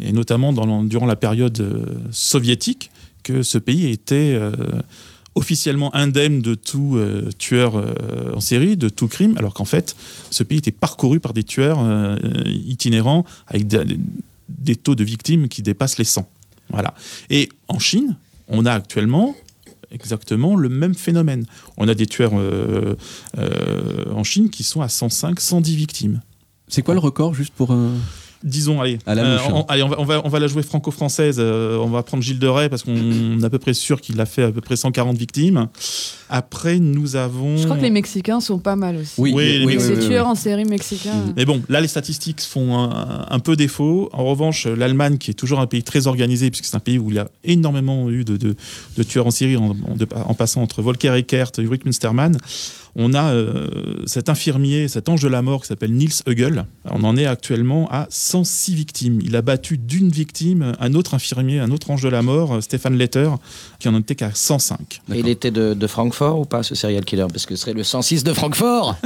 [0.00, 0.52] et notamment
[0.84, 1.62] durant la période
[2.10, 2.90] soviétique,
[3.22, 4.38] que ce pays était
[5.36, 9.94] officiellement indemne de tout euh, tueur euh, en série, de tout crime, alors qu'en fait,
[10.30, 15.62] ce pays était parcouru par des tueurs euh, itinérants avec des, taux de victimes qui
[15.62, 16.28] dépassent les 100.
[16.70, 16.94] Voilà.
[17.30, 18.16] Et en Chine,
[18.48, 19.36] on a actuellement
[19.92, 21.44] exactement le même phénomène.
[21.76, 26.20] On a des tueurs en Chine qui sont à 105, 110 victimes.
[26.66, 27.76] C'est quoi le record, juste pour.
[28.44, 29.52] Disons, allez, À la euh, mouche, hein.
[29.54, 31.36] on, allez, on va, on, va, on va la jouer franco-française.
[31.38, 32.94] euh, on va prendre Gilles de Rais parce qu'on
[33.40, 35.68] est à peu près sûr qu'il a fait à peu près 140 victimes.
[36.28, 37.56] Après, nous avons.
[37.56, 39.12] Je crois que les Mexicains sont pas mal aussi.
[39.18, 40.06] Oui, les les, Mexicains.
[40.08, 41.12] tueurs en série mexicains.
[41.36, 44.08] Mais bon, là, les statistiques font un, un peu défaut.
[44.12, 47.10] En revanche, l'Allemagne, qui est toujours un pays très organisé, puisque c'est un pays où
[47.10, 48.56] il y a énormément eu de, de-
[48.96, 52.36] de tueurs en série, en, en- de- en passant entre Volker Eckert et Ulrich Münstermann,
[52.98, 53.66] on a euh,
[54.06, 56.64] cet infirmier, cet ange de la mort qui s'appelle Niels Hegel.
[56.90, 59.20] On en est actuellement à 106 victimes.
[59.22, 62.60] Il a battu d'une victime un autre infirmier, un autre ange de la mort, euh,
[62.60, 63.30] Stéphane Letter,
[63.78, 65.00] qui en était qu'à 105.
[65.14, 67.26] Et il était de, de Francfort ou pas, ce serial killer?
[67.30, 68.96] Parce que ce serait le 106 de Francfort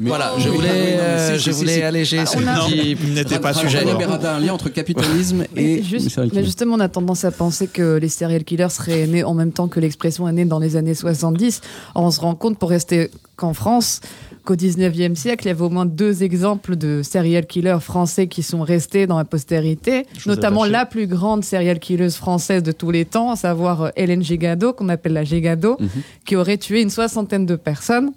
[0.00, 3.52] Voilà, je voulais, euh, je voulais alléger ce on a- petit il n'était pas
[3.96, 5.76] Berada, un lien entre capitalisme et.
[5.76, 9.34] Mais, juste- justement, on a tendance à penser que les serial killers seraient nés en
[9.34, 11.60] même temps que l'expression est née dans les années 70.
[11.94, 14.00] Or, on se rend compte, pour rester qu'en France,
[14.44, 18.42] qu'au 19e siècle, il y avait au moins deux exemples de serial killers français qui
[18.42, 23.04] sont restés dans la postérité, notamment la plus grande serial killeuse française de tous les
[23.04, 25.88] temps, à savoir euh, Hélène Gégado, qu'on appelle la Gégado, Mhm.
[26.24, 28.10] qui aurait tué une soixantaine de personnes.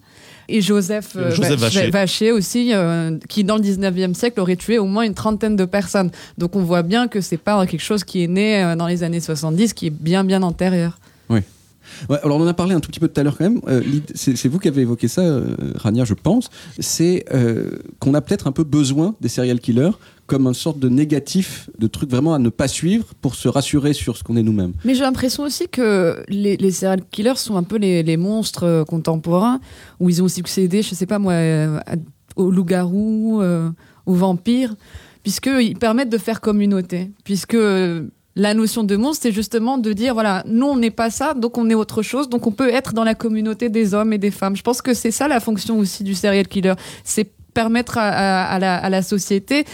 [0.52, 2.32] Et Joseph, euh, Joseph Vacher, Vacher.
[2.32, 6.10] aussi, euh, qui dans le 19e siècle aurait tué au moins une trentaine de personnes.
[6.40, 9.04] Donc on voit bien que c'est pas quelque chose qui est né euh, dans les
[9.04, 10.98] années 70, qui est bien bien antérieur.
[12.10, 13.62] Alors on en a parlé un tout petit peu tout à l'heure quand même.
[13.68, 13.82] Euh,
[14.16, 16.50] c'est vous qui avez évoqué ça, euh, Rania, je pense.
[16.80, 19.92] C'est euh, qu'on a peut-être un peu besoin des serial killers
[20.28, 23.94] comme une sorte de négatif, de truc vraiment à ne pas suivre pour se rassurer
[23.94, 24.74] sur ce qu'on est nous-mêmes.
[24.86, 29.60] Mais j'ai l'impression aussi que les, serial killers sont un peu les, monstres contemporains,
[30.00, 31.34] où ils ont succédé, je sais pas moi,
[32.36, 33.42] aux loups-garous,
[34.06, 34.76] aux vampires,
[35.24, 37.10] puisqu'ils permettent de faire communauté.
[37.24, 37.58] Puisque
[38.40, 41.58] la notion de monstre, c'est justement de dire, voilà, nous, on n'est pas ça, donc
[41.58, 44.32] on est autre chose, donc on peut être dans la communauté des hommes et des
[44.32, 44.56] femmes.
[44.56, 46.74] Je pense que c'est ça la fonction aussi du serial killer.
[47.04, 49.66] C'est permettre à, à- à la, à la société,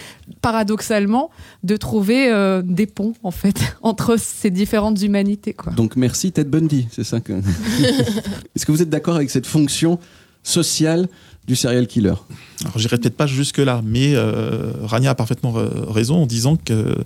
[0.42, 1.30] paradoxalement,
[1.62, 5.52] de trouver euh, des ponts, en fait, entre ces différentes humanités.
[5.52, 5.72] Quoi.
[5.72, 7.32] Donc merci Ted Bundy, c'est ça que.
[8.54, 9.98] Est-ce que vous êtes d'accord avec cette fonction
[10.42, 11.08] sociale
[11.46, 12.14] du serial killer?
[12.62, 16.96] Alors, j'irai peut-être pas jusque-là, mais euh, Rania a parfaitement euh, raison en disant que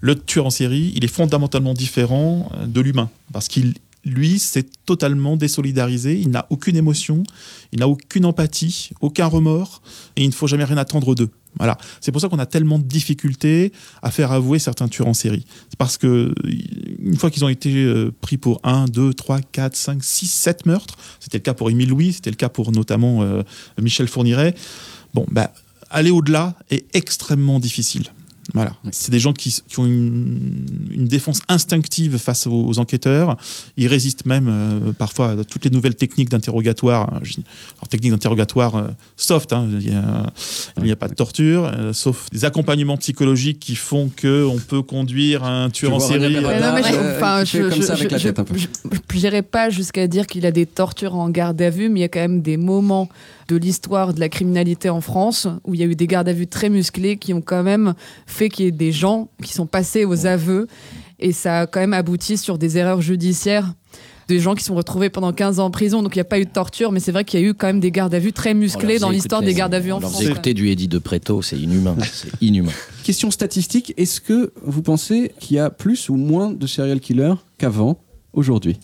[0.00, 3.10] le tueur en série, il est fondamentalement différent euh, de l'humain.
[3.32, 7.22] Parce qu'il, lui, s'est totalement désolidarisé, il n'a aucune émotion,
[7.72, 9.82] il n'a aucune empathie, aucun remords,
[10.16, 11.30] et il ne faut jamais rien attendre d'eux.
[11.58, 11.76] Voilà.
[12.00, 15.44] C'est pour ça qu'on a tellement de difficultés à faire avouer certains tueurs en série.
[15.68, 19.76] C'est parce que, une fois qu'ils ont été euh, pris pour 1, 2, 3, 4,
[19.76, 23.22] 5, 6, 7 meurtres, c'était le cas pour Émile Louis, c'était le cas pour notamment
[23.22, 23.42] euh,
[23.80, 24.54] Michel Fourniret,
[25.12, 25.52] bon, bah,
[25.90, 28.04] aller au-delà est extrêmement difficile.
[28.54, 28.72] Voilà.
[28.90, 33.36] C'est des gens qui, qui ont une, une défense instinctive face aux, aux enquêteurs.
[33.76, 37.14] Ils résistent même euh, parfois à toutes les nouvelles techniques d'interrogatoire.
[37.14, 37.20] hein.
[37.78, 39.68] Alors, techniques d'interrogatoire euh, soft, hein.
[39.80, 44.82] il n'y a, pas de torture, euh, sauf des accompagnements psychologiques qui font qu'on peut
[44.82, 46.34] conduire un tueur en série.
[46.34, 46.40] Je
[49.30, 52.06] n'irai pas jusqu'à dire qu'il a des tortures en garde à vue, mais il y
[52.06, 53.08] a quand même des moments
[53.50, 56.32] de l'histoire de la criminalité en France où il y a eu des gardes à
[56.32, 59.66] vue très musclés qui ont quand même fait qu'il y ait des gens qui sont
[59.66, 60.68] passés aux aveux
[61.18, 63.74] et ça a quand même abouti sur des erreurs judiciaires
[64.28, 66.38] des gens qui sont retrouvés pendant 15 ans en prison, donc il n'y a pas
[66.38, 68.20] eu de torture, mais c'est vrai qu'il y a eu quand même des gardes à
[68.20, 70.22] vue très musclés dans l'histoire des gardes à vue en France.
[70.22, 71.96] écouter du Eddie de Préto, c'est inhumain.
[72.12, 72.70] c'est inhumain.
[73.02, 77.34] Question statistique, est-ce que vous pensez qu'il y a plus ou moins de serial killers
[77.58, 77.98] qu'avant,
[78.32, 78.78] aujourd'hui?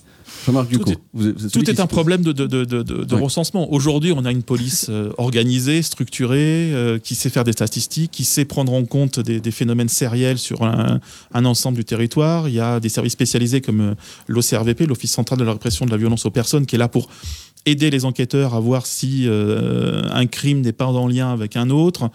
[0.46, 0.90] Jean-Marc Ducot.
[0.90, 3.14] est- vous êtes- vous êtes celui Tout est un problème de, de, de, de, de
[3.14, 3.20] Ouais.
[3.20, 3.72] recensement.
[3.72, 8.24] Aujourd'hui, on a une police euh, organisée, structurée, euh, qui sait faire des statistiques, qui
[8.24, 11.00] sait prendre en compte des, des phénomènes sériels sur un,
[11.32, 12.48] un ensemble du territoire.
[12.48, 13.94] Il y a des services spécialisés comme euh,
[14.28, 17.08] l'OCRVP, l'Office central de la répression de la violence aux personnes, qui est là pour
[17.66, 21.68] aider les enquêteurs à voir si euh, un crime n'est pas en lien avec un
[21.70, 22.08] autre.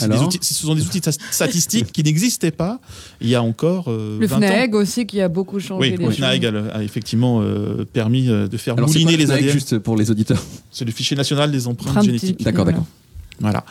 [0.00, 2.80] Alors outils- ce sont des outils statistiques qui n'existaient pas
[3.20, 4.40] il y a encore euh, Le 20 ans.
[4.40, 6.10] FNAEG aussi qui a beaucoup changé Oui, les le.
[6.12, 9.50] FNAEG a, a effectivement euh, permis euh, de faire Alors, mouliner quoi le les ADN.
[9.50, 12.42] juste pour les auditeurs C'est le fichier national des empreintes génétiques.
[12.42, 12.86] D'accord, d'accord.
[13.40, 13.64] Voilà.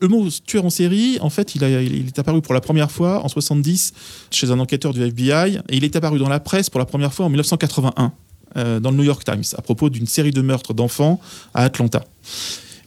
[0.00, 2.90] Le mot tueur en série, en fait, il, a- il est apparu pour la première
[2.90, 3.92] fois en 70
[4.30, 7.12] chez un enquêteur du FBI et il est apparu dans la presse pour la première
[7.12, 8.12] fois en 1981
[8.56, 11.20] euh, dans le New York Times à propos d'une série de meurtres d'enfants
[11.54, 12.04] à Atlanta.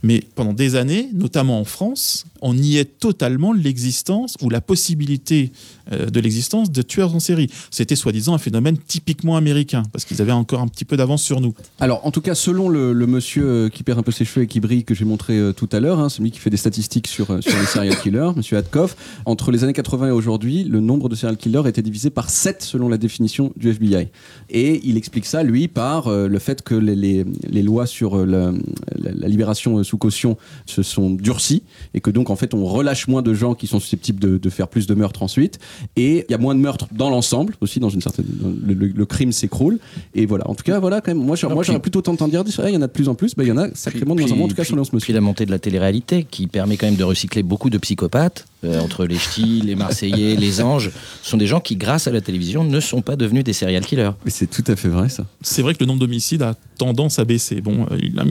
[0.04, 5.52] Mais pendant des années, notamment en France, on niait totalement l'existence ou la possibilité
[5.90, 7.50] de l'existence de tueurs en série.
[7.70, 11.42] C'était soi-disant un phénomène typiquement américain, parce qu'ils avaient encore un petit peu d'avance sur
[11.42, 11.54] nous.
[11.80, 14.48] Alors, en tout cas, selon le, monsieur euh, qui perd un peu ses cheveux et
[14.48, 17.08] qui brille que j'ai montré euh, tout à l'heure, hein, celui qui fait des statistiques
[17.08, 21.10] sur, euh, les serial killers, monsieur Adkoff, entre les années 80 et aujourd'hui, le nombre
[21.10, 24.10] de serial killers était divisé par 7 selon la définition du FBI.
[24.50, 27.24] Et il explique ça, lui, par euh, le fait que les,
[27.64, 31.64] lois sur euh, la, libération euh, sous caution se sont durcies
[31.94, 34.68] et que donc, en fait, on relâche moins de gens qui sont susceptibles de faire
[34.68, 35.60] plus de meurtres ensuite.
[35.96, 38.26] Et il y a moins de meurtres dans l'ensemble, aussi dans une certaine.
[38.66, 39.80] Le, le- le crime s'écroule.
[40.16, 40.50] Et voilà.
[40.50, 41.24] En tout cas, voilà, quand même.
[41.26, 43.16] Moi, j'aurais- moi, j'aurais plutôt tendance à dire, il y en a de plus en
[43.16, 43.36] plus.
[43.36, 44.82] Bah, il y en a sacrément de moins en moins, en tout cas, sur les
[44.82, 47.78] 11 Puis la montée de la télé-réalité qui permet quand même de recycler beaucoup de
[47.78, 50.92] psychopathes, euh, entre les ch'tis, les Marseillais, les anges.
[51.24, 53.86] Ce sont des gens qui, grâce à la télévision, ne sont pas devenus des serial
[53.86, 54.12] killers.
[54.26, 55.26] Mais c'est tout à fait vrai, ça.
[55.42, 57.62] C'est vrai que le nombre d'homicides a tendance à baisser.
[57.62, 58.28] Bon, euh, il a- au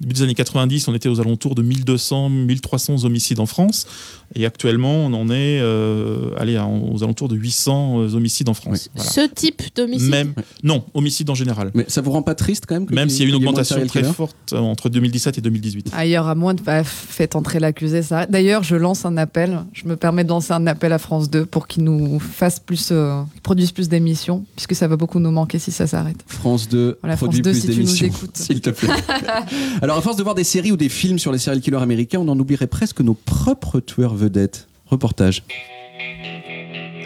[0.00, 3.86] début des années 90, on était aux alentours de 1200, 1300 homicides en France.
[4.34, 8.88] Et actuellement, on en est euh, allez, aux alentours de 800 homicides en France.
[8.94, 9.10] Voilà.
[9.10, 10.10] Ce type d'homicide.
[10.10, 11.70] Même, non, homicide en général.
[11.74, 13.36] Mais ça vous rend pas triste quand même que Même s'il y a eu une
[13.36, 15.90] augmentation très forte entre 2017 et 2018.
[15.94, 18.26] Ailleurs, à moins de bah, faites entrer l'accusé, ça.
[18.26, 19.57] D'ailleurs, je lance un appel.
[19.72, 22.88] Je me permets de lancer un appel à France 2 pour qu'ils nous fassent plus,
[22.92, 26.18] euh, produisent plus d'émissions, puisque ça va beaucoup nous manquer si ça s'arrête.
[26.26, 28.36] France 2 Voilà, produit France 2, plus si tu nous d'émissions, écoutes.
[28.36, 28.88] s'il te plaît.
[29.82, 32.18] Alors, à force de voir des séries ou des films sur les serial killers américains,
[32.20, 34.66] on en oublierait presque nos propres tueurs vedettes.
[34.86, 35.42] Reportage.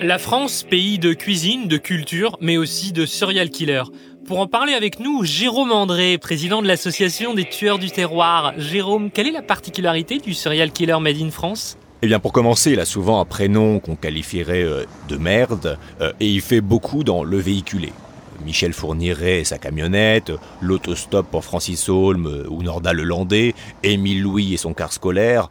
[0.03, 3.83] La France, pays de cuisine, de culture, mais aussi de serial killer.
[4.27, 8.53] Pour en parler avec nous, Jérôme André, président de l'association des tueurs du terroir.
[8.57, 11.77] Jérôme, quelle est la particularité du serial killer made in France?
[12.05, 16.13] Eh bien, pour commencer, il a souvent un prénom qu'on qualifierait euh, de merde, euh,
[16.19, 17.93] et il fait beaucoup dans le véhiculé.
[18.45, 24.23] Michel Fourniret et sa camionnette, l'autostop pour Francis Holm euh, ou Norda le Landais, Émile
[24.23, 25.49] Louis et son car scolaire.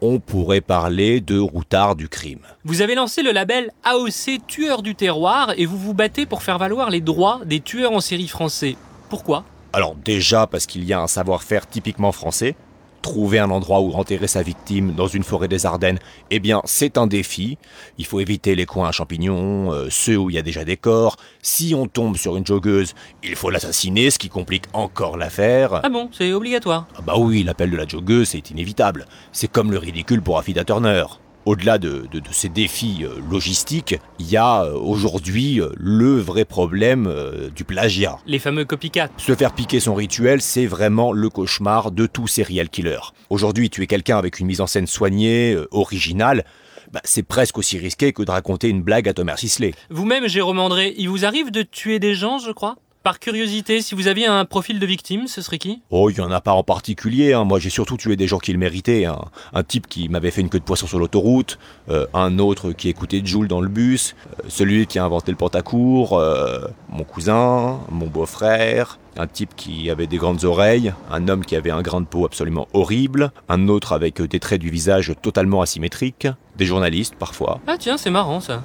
[0.00, 2.40] On pourrait parler de routard du crime.
[2.64, 6.56] Vous avez lancé le label AOC Tueurs du terroir et vous vous battez pour faire
[6.56, 8.76] valoir les droits des tueurs en série français.
[9.10, 9.44] Pourquoi?
[9.74, 12.56] Alors déjà parce qu'il y a un savoir-faire typiquement français.
[13.02, 15.98] Trouver un endroit où enterrer sa victime dans une forêt des Ardennes,
[16.30, 17.56] eh bien c'est un défi.
[17.96, 20.76] Il faut éviter les coins à champignons, euh, ceux où il y a déjà des
[20.76, 21.16] corps.
[21.40, 25.80] Si on tombe sur une joggeuse, il faut l'assassiner, ce qui complique encore l'affaire.
[25.82, 26.86] Ah bon, c'est obligatoire.
[26.96, 29.06] Ah bah oui, l'appel de la joggeuse, c'est inévitable.
[29.32, 31.04] C'est comme le ridicule pour Affida Turner.
[31.46, 36.18] Au-delà de, de- de ces défis euh, logistiques, il y a euh, aujourd'hui euh, le
[36.18, 37.12] vrai problème
[37.54, 38.18] du plagiat.
[38.26, 39.08] Les fameux copycats.
[39.16, 42.98] Se faire piquer son rituel, c'est vraiment le cauchemar de tout serial killer.
[43.30, 46.44] Aujourd'hui, tuer quelqu'un avec une mise en scène soignée, originale,
[46.92, 49.72] bah, c'est presque aussi risqué que de raconter une blague à Thomas Sisley.
[49.90, 52.76] Vous-même, Jérôme André, il vous arrive de tuer des gens, je crois?
[53.02, 55.80] Par curiosité, si vous aviez un profil de victime, ce serait qui?
[55.88, 57.32] Oh, il y en a pas en particulier.
[57.32, 57.44] hein.
[57.44, 59.06] Moi, j'ai surtout tué des gens qui le méritaient.
[59.06, 59.18] hein.
[59.54, 61.58] Un type qui m'avait fait une queue de poisson sur l'autoroute,
[61.88, 65.38] euh, un autre qui écoutait Joule dans le bus, euh, celui qui a inventé le
[65.38, 66.58] pantacourt, euh,
[66.90, 71.70] mon cousin, mon beau-frère, un type qui avait des grandes oreilles, un homme qui avait
[71.70, 76.28] un grain de peau absolument horrible, un autre avec des traits du visage totalement asymétriques,
[76.56, 77.60] des journalistes parfois.
[77.66, 78.62] Ah tiens, c'est marrant ça.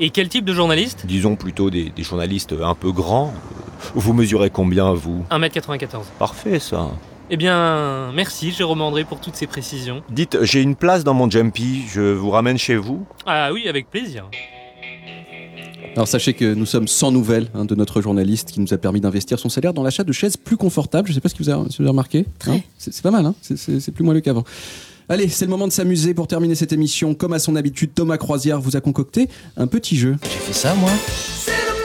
[0.00, 3.32] Et quel type de journaliste Disons plutôt des, des journalistes un peu grands.
[3.94, 5.24] Vous mesurez combien, vous?
[5.30, 5.88] 1m94.
[6.18, 6.90] Parfait, ça.
[7.30, 10.02] Eh bien, merci Jérôme André pour toutes ces précisions.
[10.10, 13.04] Dites, j'ai une place dans mon jumpy, je vous ramène chez vous?
[13.26, 14.28] Ah oui, avec plaisir.
[15.94, 19.00] Alors sachez que nous sommes sans nouvelles hein, de notre journaliste qui nous a permis
[19.00, 21.06] d'investir son salaire dans l'achat de chaises plus confortables.
[21.08, 22.24] Je ne sais pas ce que vous avez, si vous avez remarqué.
[22.46, 22.60] Hein?
[22.78, 23.34] C'est c'est pas mal, hein?
[23.42, 24.44] C'est- c'est c'est plus moelleux qu'avant.
[25.08, 27.14] Allez, c'est le moment de s'amuser pour terminer cette émission.
[27.14, 30.16] Comme à son habitude, Thomas Croisière vous a concocté un petit jeu.
[30.22, 31.81] J'ai fait ça, moi C'est le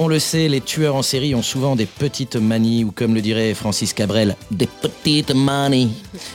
[0.00, 3.20] On le sait, les tueurs en série ont souvent des petites manies, ou comme le
[3.20, 5.90] dirait Francis Cabrel, des petites manies.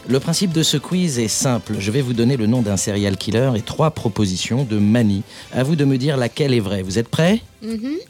[0.10, 1.76] Le principe de ce quiz est simple.
[1.80, 5.23] Je vais vous donner le nom d'un serial killer et trois propositions de manies.
[5.54, 6.82] À vous de me dire laquelle est vraie.
[6.82, 7.41] Vous êtes prêts?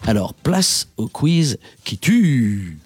[0.07, 2.79] Alors, place au quiz qui tue.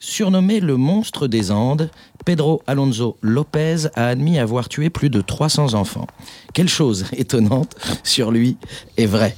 [0.00, 1.90] Surnommé le monstre des Andes,
[2.24, 6.08] Pedro Alonso Lopez a admis avoir tué plus de 300 enfants.
[6.54, 8.56] Quelle chose étonnante sur lui
[8.96, 9.36] est vraie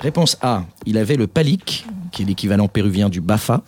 [0.00, 3.62] Réponse A, il avait le palique, qui est l'équivalent péruvien du bafa.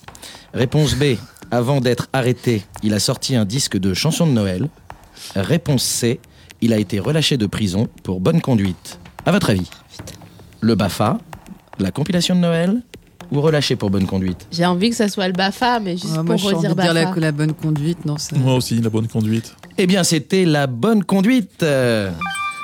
[0.55, 1.17] Réponse B,
[1.51, 4.69] avant d'être arrêté, il a sorti un disque de chansons de Noël.
[5.37, 6.21] Réponse C,
[6.63, 8.99] il a été relâché de prison pour bonne conduite.
[9.27, 9.69] À votre avis
[10.61, 11.19] Le bafa,
[11.79, 12.83] la compilation de Noël
[13.31, 14.47] ou relâché pour bonne conduite?
[14.53, 16.75] J'ai envie que ça soit le BAFA, mais juste Ah, pour moi, j'ai envie redire
[16.77, 17.21] de dire la, BAFA.
[17.21, 19.55] la bonne conduite, non c'est- Moi aussi, la bonne conduite.
[19.79, 21.63] Eh bien, c'était la bonne conduite.
[21.63, 22.11] Euh,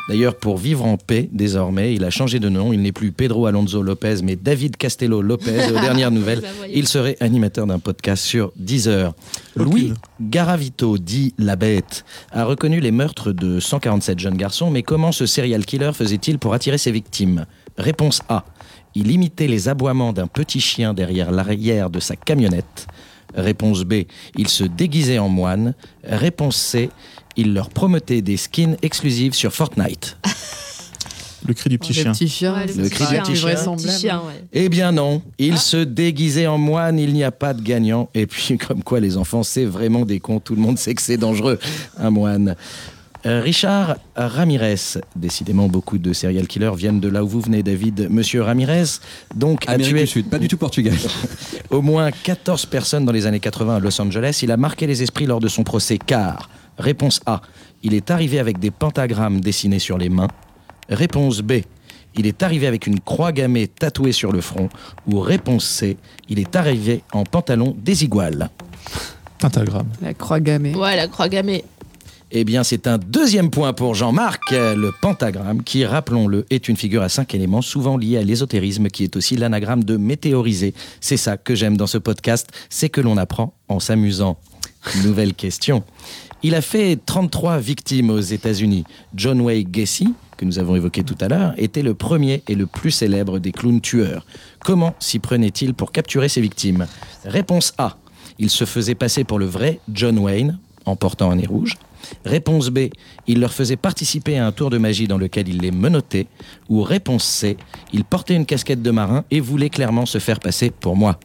[0.09, 2.73] D'ailleurs, pour vivre en paix, désormais, il a changé de nom.
[2.73, 5.71] Il n'est plus Pedro Alonso Lopez, mais David Castello Lopez.
[5.71, 6.43] Aux dernières nouvelles,
[6.73, 9.13] il serait animateur d'un podcast sur Deezer.
[9.55, 15.13] Louis Garavito, dit La Bête, a reconnu les meurtres de 147 jeunes garçons, mais comment
[15.13, 17.45] ce serial killer faisait-il pour attirer ses victimes?
[17.77, 18.45] Réponse A.
[18.95, 22.87] Il imitait les aboiements d'un petit chien derrière l'arrière de sa camionnette.
[23.35, 24.05] Réponse B.
[24.37, 25.75] Il se déguisait en moine.
[26.05, 26.91] Réponse C.
[27.37, 30.17] Il leur promettait des skins exclusifs sur Fortnite.
[31.47, 32.13] Le cri du petit Le chien.
[32.13, 32.55] petit chien.
[32.55, 33.43] Ouais, Le cri du c'est petit chien.
[33.49, 33.89] vraisemblable.
[33.89, 34.45] Petit chien, ouais.
[34.53, 38.09] Eh bien non, il se déguisait en moine, il n'y a pas de gagnant.
[38.13, 41.01] Et puis comme quoi les enfants, c'est vraiment des cons, tout le monde sait que
[41.03, 41.59] c'est dangereux,
[41.97, 42.57] un moine.
[43.27, 48.09] Euh, Richard Ramirez, décidément beaucoup de serial killers viennent de là où vous venez David.
[48.11, 49.01] Monsieur Ramirez,
[49.35, 50.97] donc a tué du Sud, pas du tout Portugal.
[51.71, 54.41] au moins 14 personnes dans les années 80 à Los Angeles.
[54.43, 56.49] Il a marqué les esprits lors de son procès car,
[56.79, 57.43] réponse A,
[57.83, 60.29] il est arrivé avec des pentagrammes dessinés sur les mains.
[60.89, 61.55] Réponse B,
[62.15, 64.69] il est arrivé avec une croix gammée tatouée sur le front.
[65.07, 65.97] Ou réponse C,
[66.29, 68.51] il est arrivé en pantalon désigual.
[69.39, 69.89] Pentagramme.
[70.03, 70.75] La croix gammée.
[70.75, 71.65] Ouais, la croix gammée.
[72.31, 74.51] Eh bien, c'est un deuxième point pour Jean-Marc.
[74.51, 79.05] Le pentagramme, qui, rappelons-le, est une figure à cinq éléments, souvent liée à l'ésotérisme, qui
[79.05, 80.75] est aussi l'anagramme de météoriser.
[81.01, 84.39] C'est ça que j'aime dans ce podcast, c'est que l'on apprend en s'amusant.
[85.05, 85.85] Nouvelle question.
[86.43, 88.85] Il a fait 33 victimes aux États-Unis.
[89.15, 92.67] John Wayne Gacy, que nous avons évoqué tout à l'heure, était le premier et le
[92.67, 94.27] plus célèbre des clowns tueurs.
[94.63, 96.87] Comment s'y prenait-il pour capturer ses victimes?
[97.25, 97.97] Réponse A.
[98.39, 101.75] Il se faisait passer pour le vrai John Wayne en portant un nez rouge.
[102.25, 102.89] Réponse B.
[103.27, 106.27] Il leur faisait participer à un tour de magie dans lequel il les menottait.
[106.69, 107.57] Ou réponse C.
[107.93, 111.19] Il portait une casquette de marin et voulait clairement se faire passer pour moi.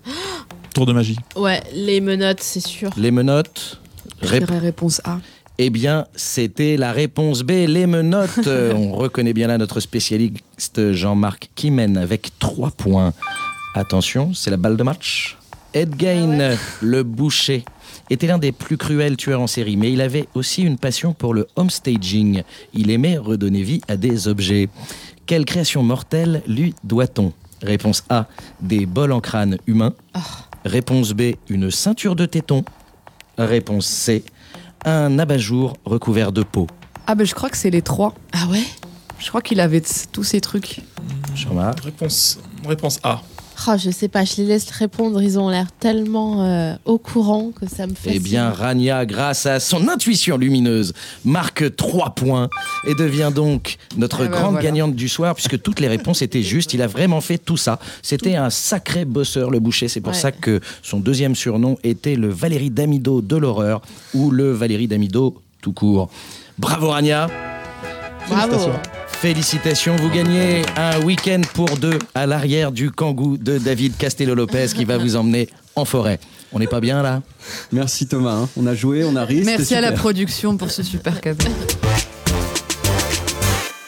[0.74, 1.17] Tour de magie.
[1.36, 2.89] Ouais, les menottes, c'est sûr.
[2.97, 3.80] Les menottes
[4.21, 5.19] Je Rép- dirais réponse A.
[5.59, 8.47] Eh bien, c'était la réponse B, les menottes.
[8.76, 13.13] On reconnaît bien là notre spécialiste Jean-Marc qui mène avec 3 points.
[13.76, 15.38] Attention, c'est la balle de match.
[15.76, 17.65] Ed Gein, le boucher,
[18.09, 21.33] était l'un des plus cruels tueurs en série, mais il avait aussi une passion pour
[21.33, 22.43] le homestaging.
[22.73, 24.69] Il aimait redonner vie à des objets.
[25.25, 27.33] Quelle création mortelle lui doit-on?
[27.61, 28.27] Réponse A,
[28.59, 29.93] des bols en crâne humain.
[30.65, 32.65] Réponse B, une ceinture de téton.
[33.37, 34.23] Réponse C,
[34.85, 36.67] un abat-jour recouvert de peau.
[37.07, 38.13] Ah ben je crois que c'est les trois.
[38.31, 38.63] Ah ouais?
[39.19, 39.81] Je crois qu'il avait
[40.11, 40.81] tous ces trucs.
[41.83, 43.21] Réponse, réponse A.
[43.67, 45.21] Oh, je sais pas, je les laisse répondre.
[45.21, 48.11] Ils ont l'air tellement euh, au courant que ça me fait.
[48.15, 50.93] Eh bien, Rania, grâce à son intuition lumineuse,
[51.23, 52.49] marque 3 points
[52.87, 54.63] et devient donc notre Eh ben, grande voilà.
[54.65, 56.73] gagnante du soir, puisque toutes les réponses étaient justes.
[56.73, 57.79] Il a vraiment fait tout ça.
[58.01, 59.87] C'était un sacré bosseur, le boucher.
[59.87, 60.19] C'est pour Ouais.
[60.19, 63.81] ça que son deuxième surnom était le Valérie Damido de l'horreur
[64.13, 66.09] ou le Valérie Damido tout court.
[66.57, 67.27] Bravo, Rania!
[68.29, 68.71] Bravo.
[69.24, 74.84] Félicitations, vous gagnez un week-end pour deux à l'arrière du kangou de David Castello-Lopez qui
[74.84, 75.47] va vous emmener
[75.78, 76.19] en forêt.
[76.51, 77.21] On n'est pas bien là?
[77.71, 78.49] Merci Thomas, hein.
[78.57, 79.43] on a joué, on a ri.
[79.45, 81.45] Merci à la production pour ce super cadeau.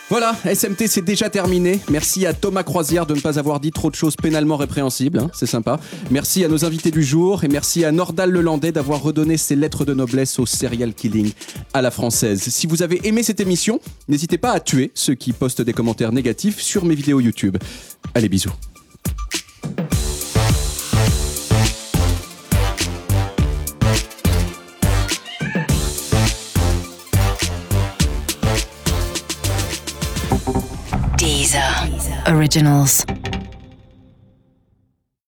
[0.07, 1.79] Voilà, SMT c'est déjà terminé.
[1.89, 5.31] Merci à Thomas Croisière de ne pas avoir dit trop de choses pénalement répréhensibles, hein,
[5.33, 5.79] c'est sympa.
[6.11, 9.83] Merci à nos invités du jour et merci à Nordal Lelandais d'avoir redonné ses lettres
[9.83, 11.31] de noblesse au serial killing
[11.73, 12.39] à la française.
[12.39, 16.11] Si vous avez aimé cette émission, n'hésitez pas à tuer ceux qui postent des commentaires
[16.11, 17.57] négatifs sur mes vidéos YouTube.
[18.13, 18.53] Allez, bisous.
[32.27, 33.05] Originals.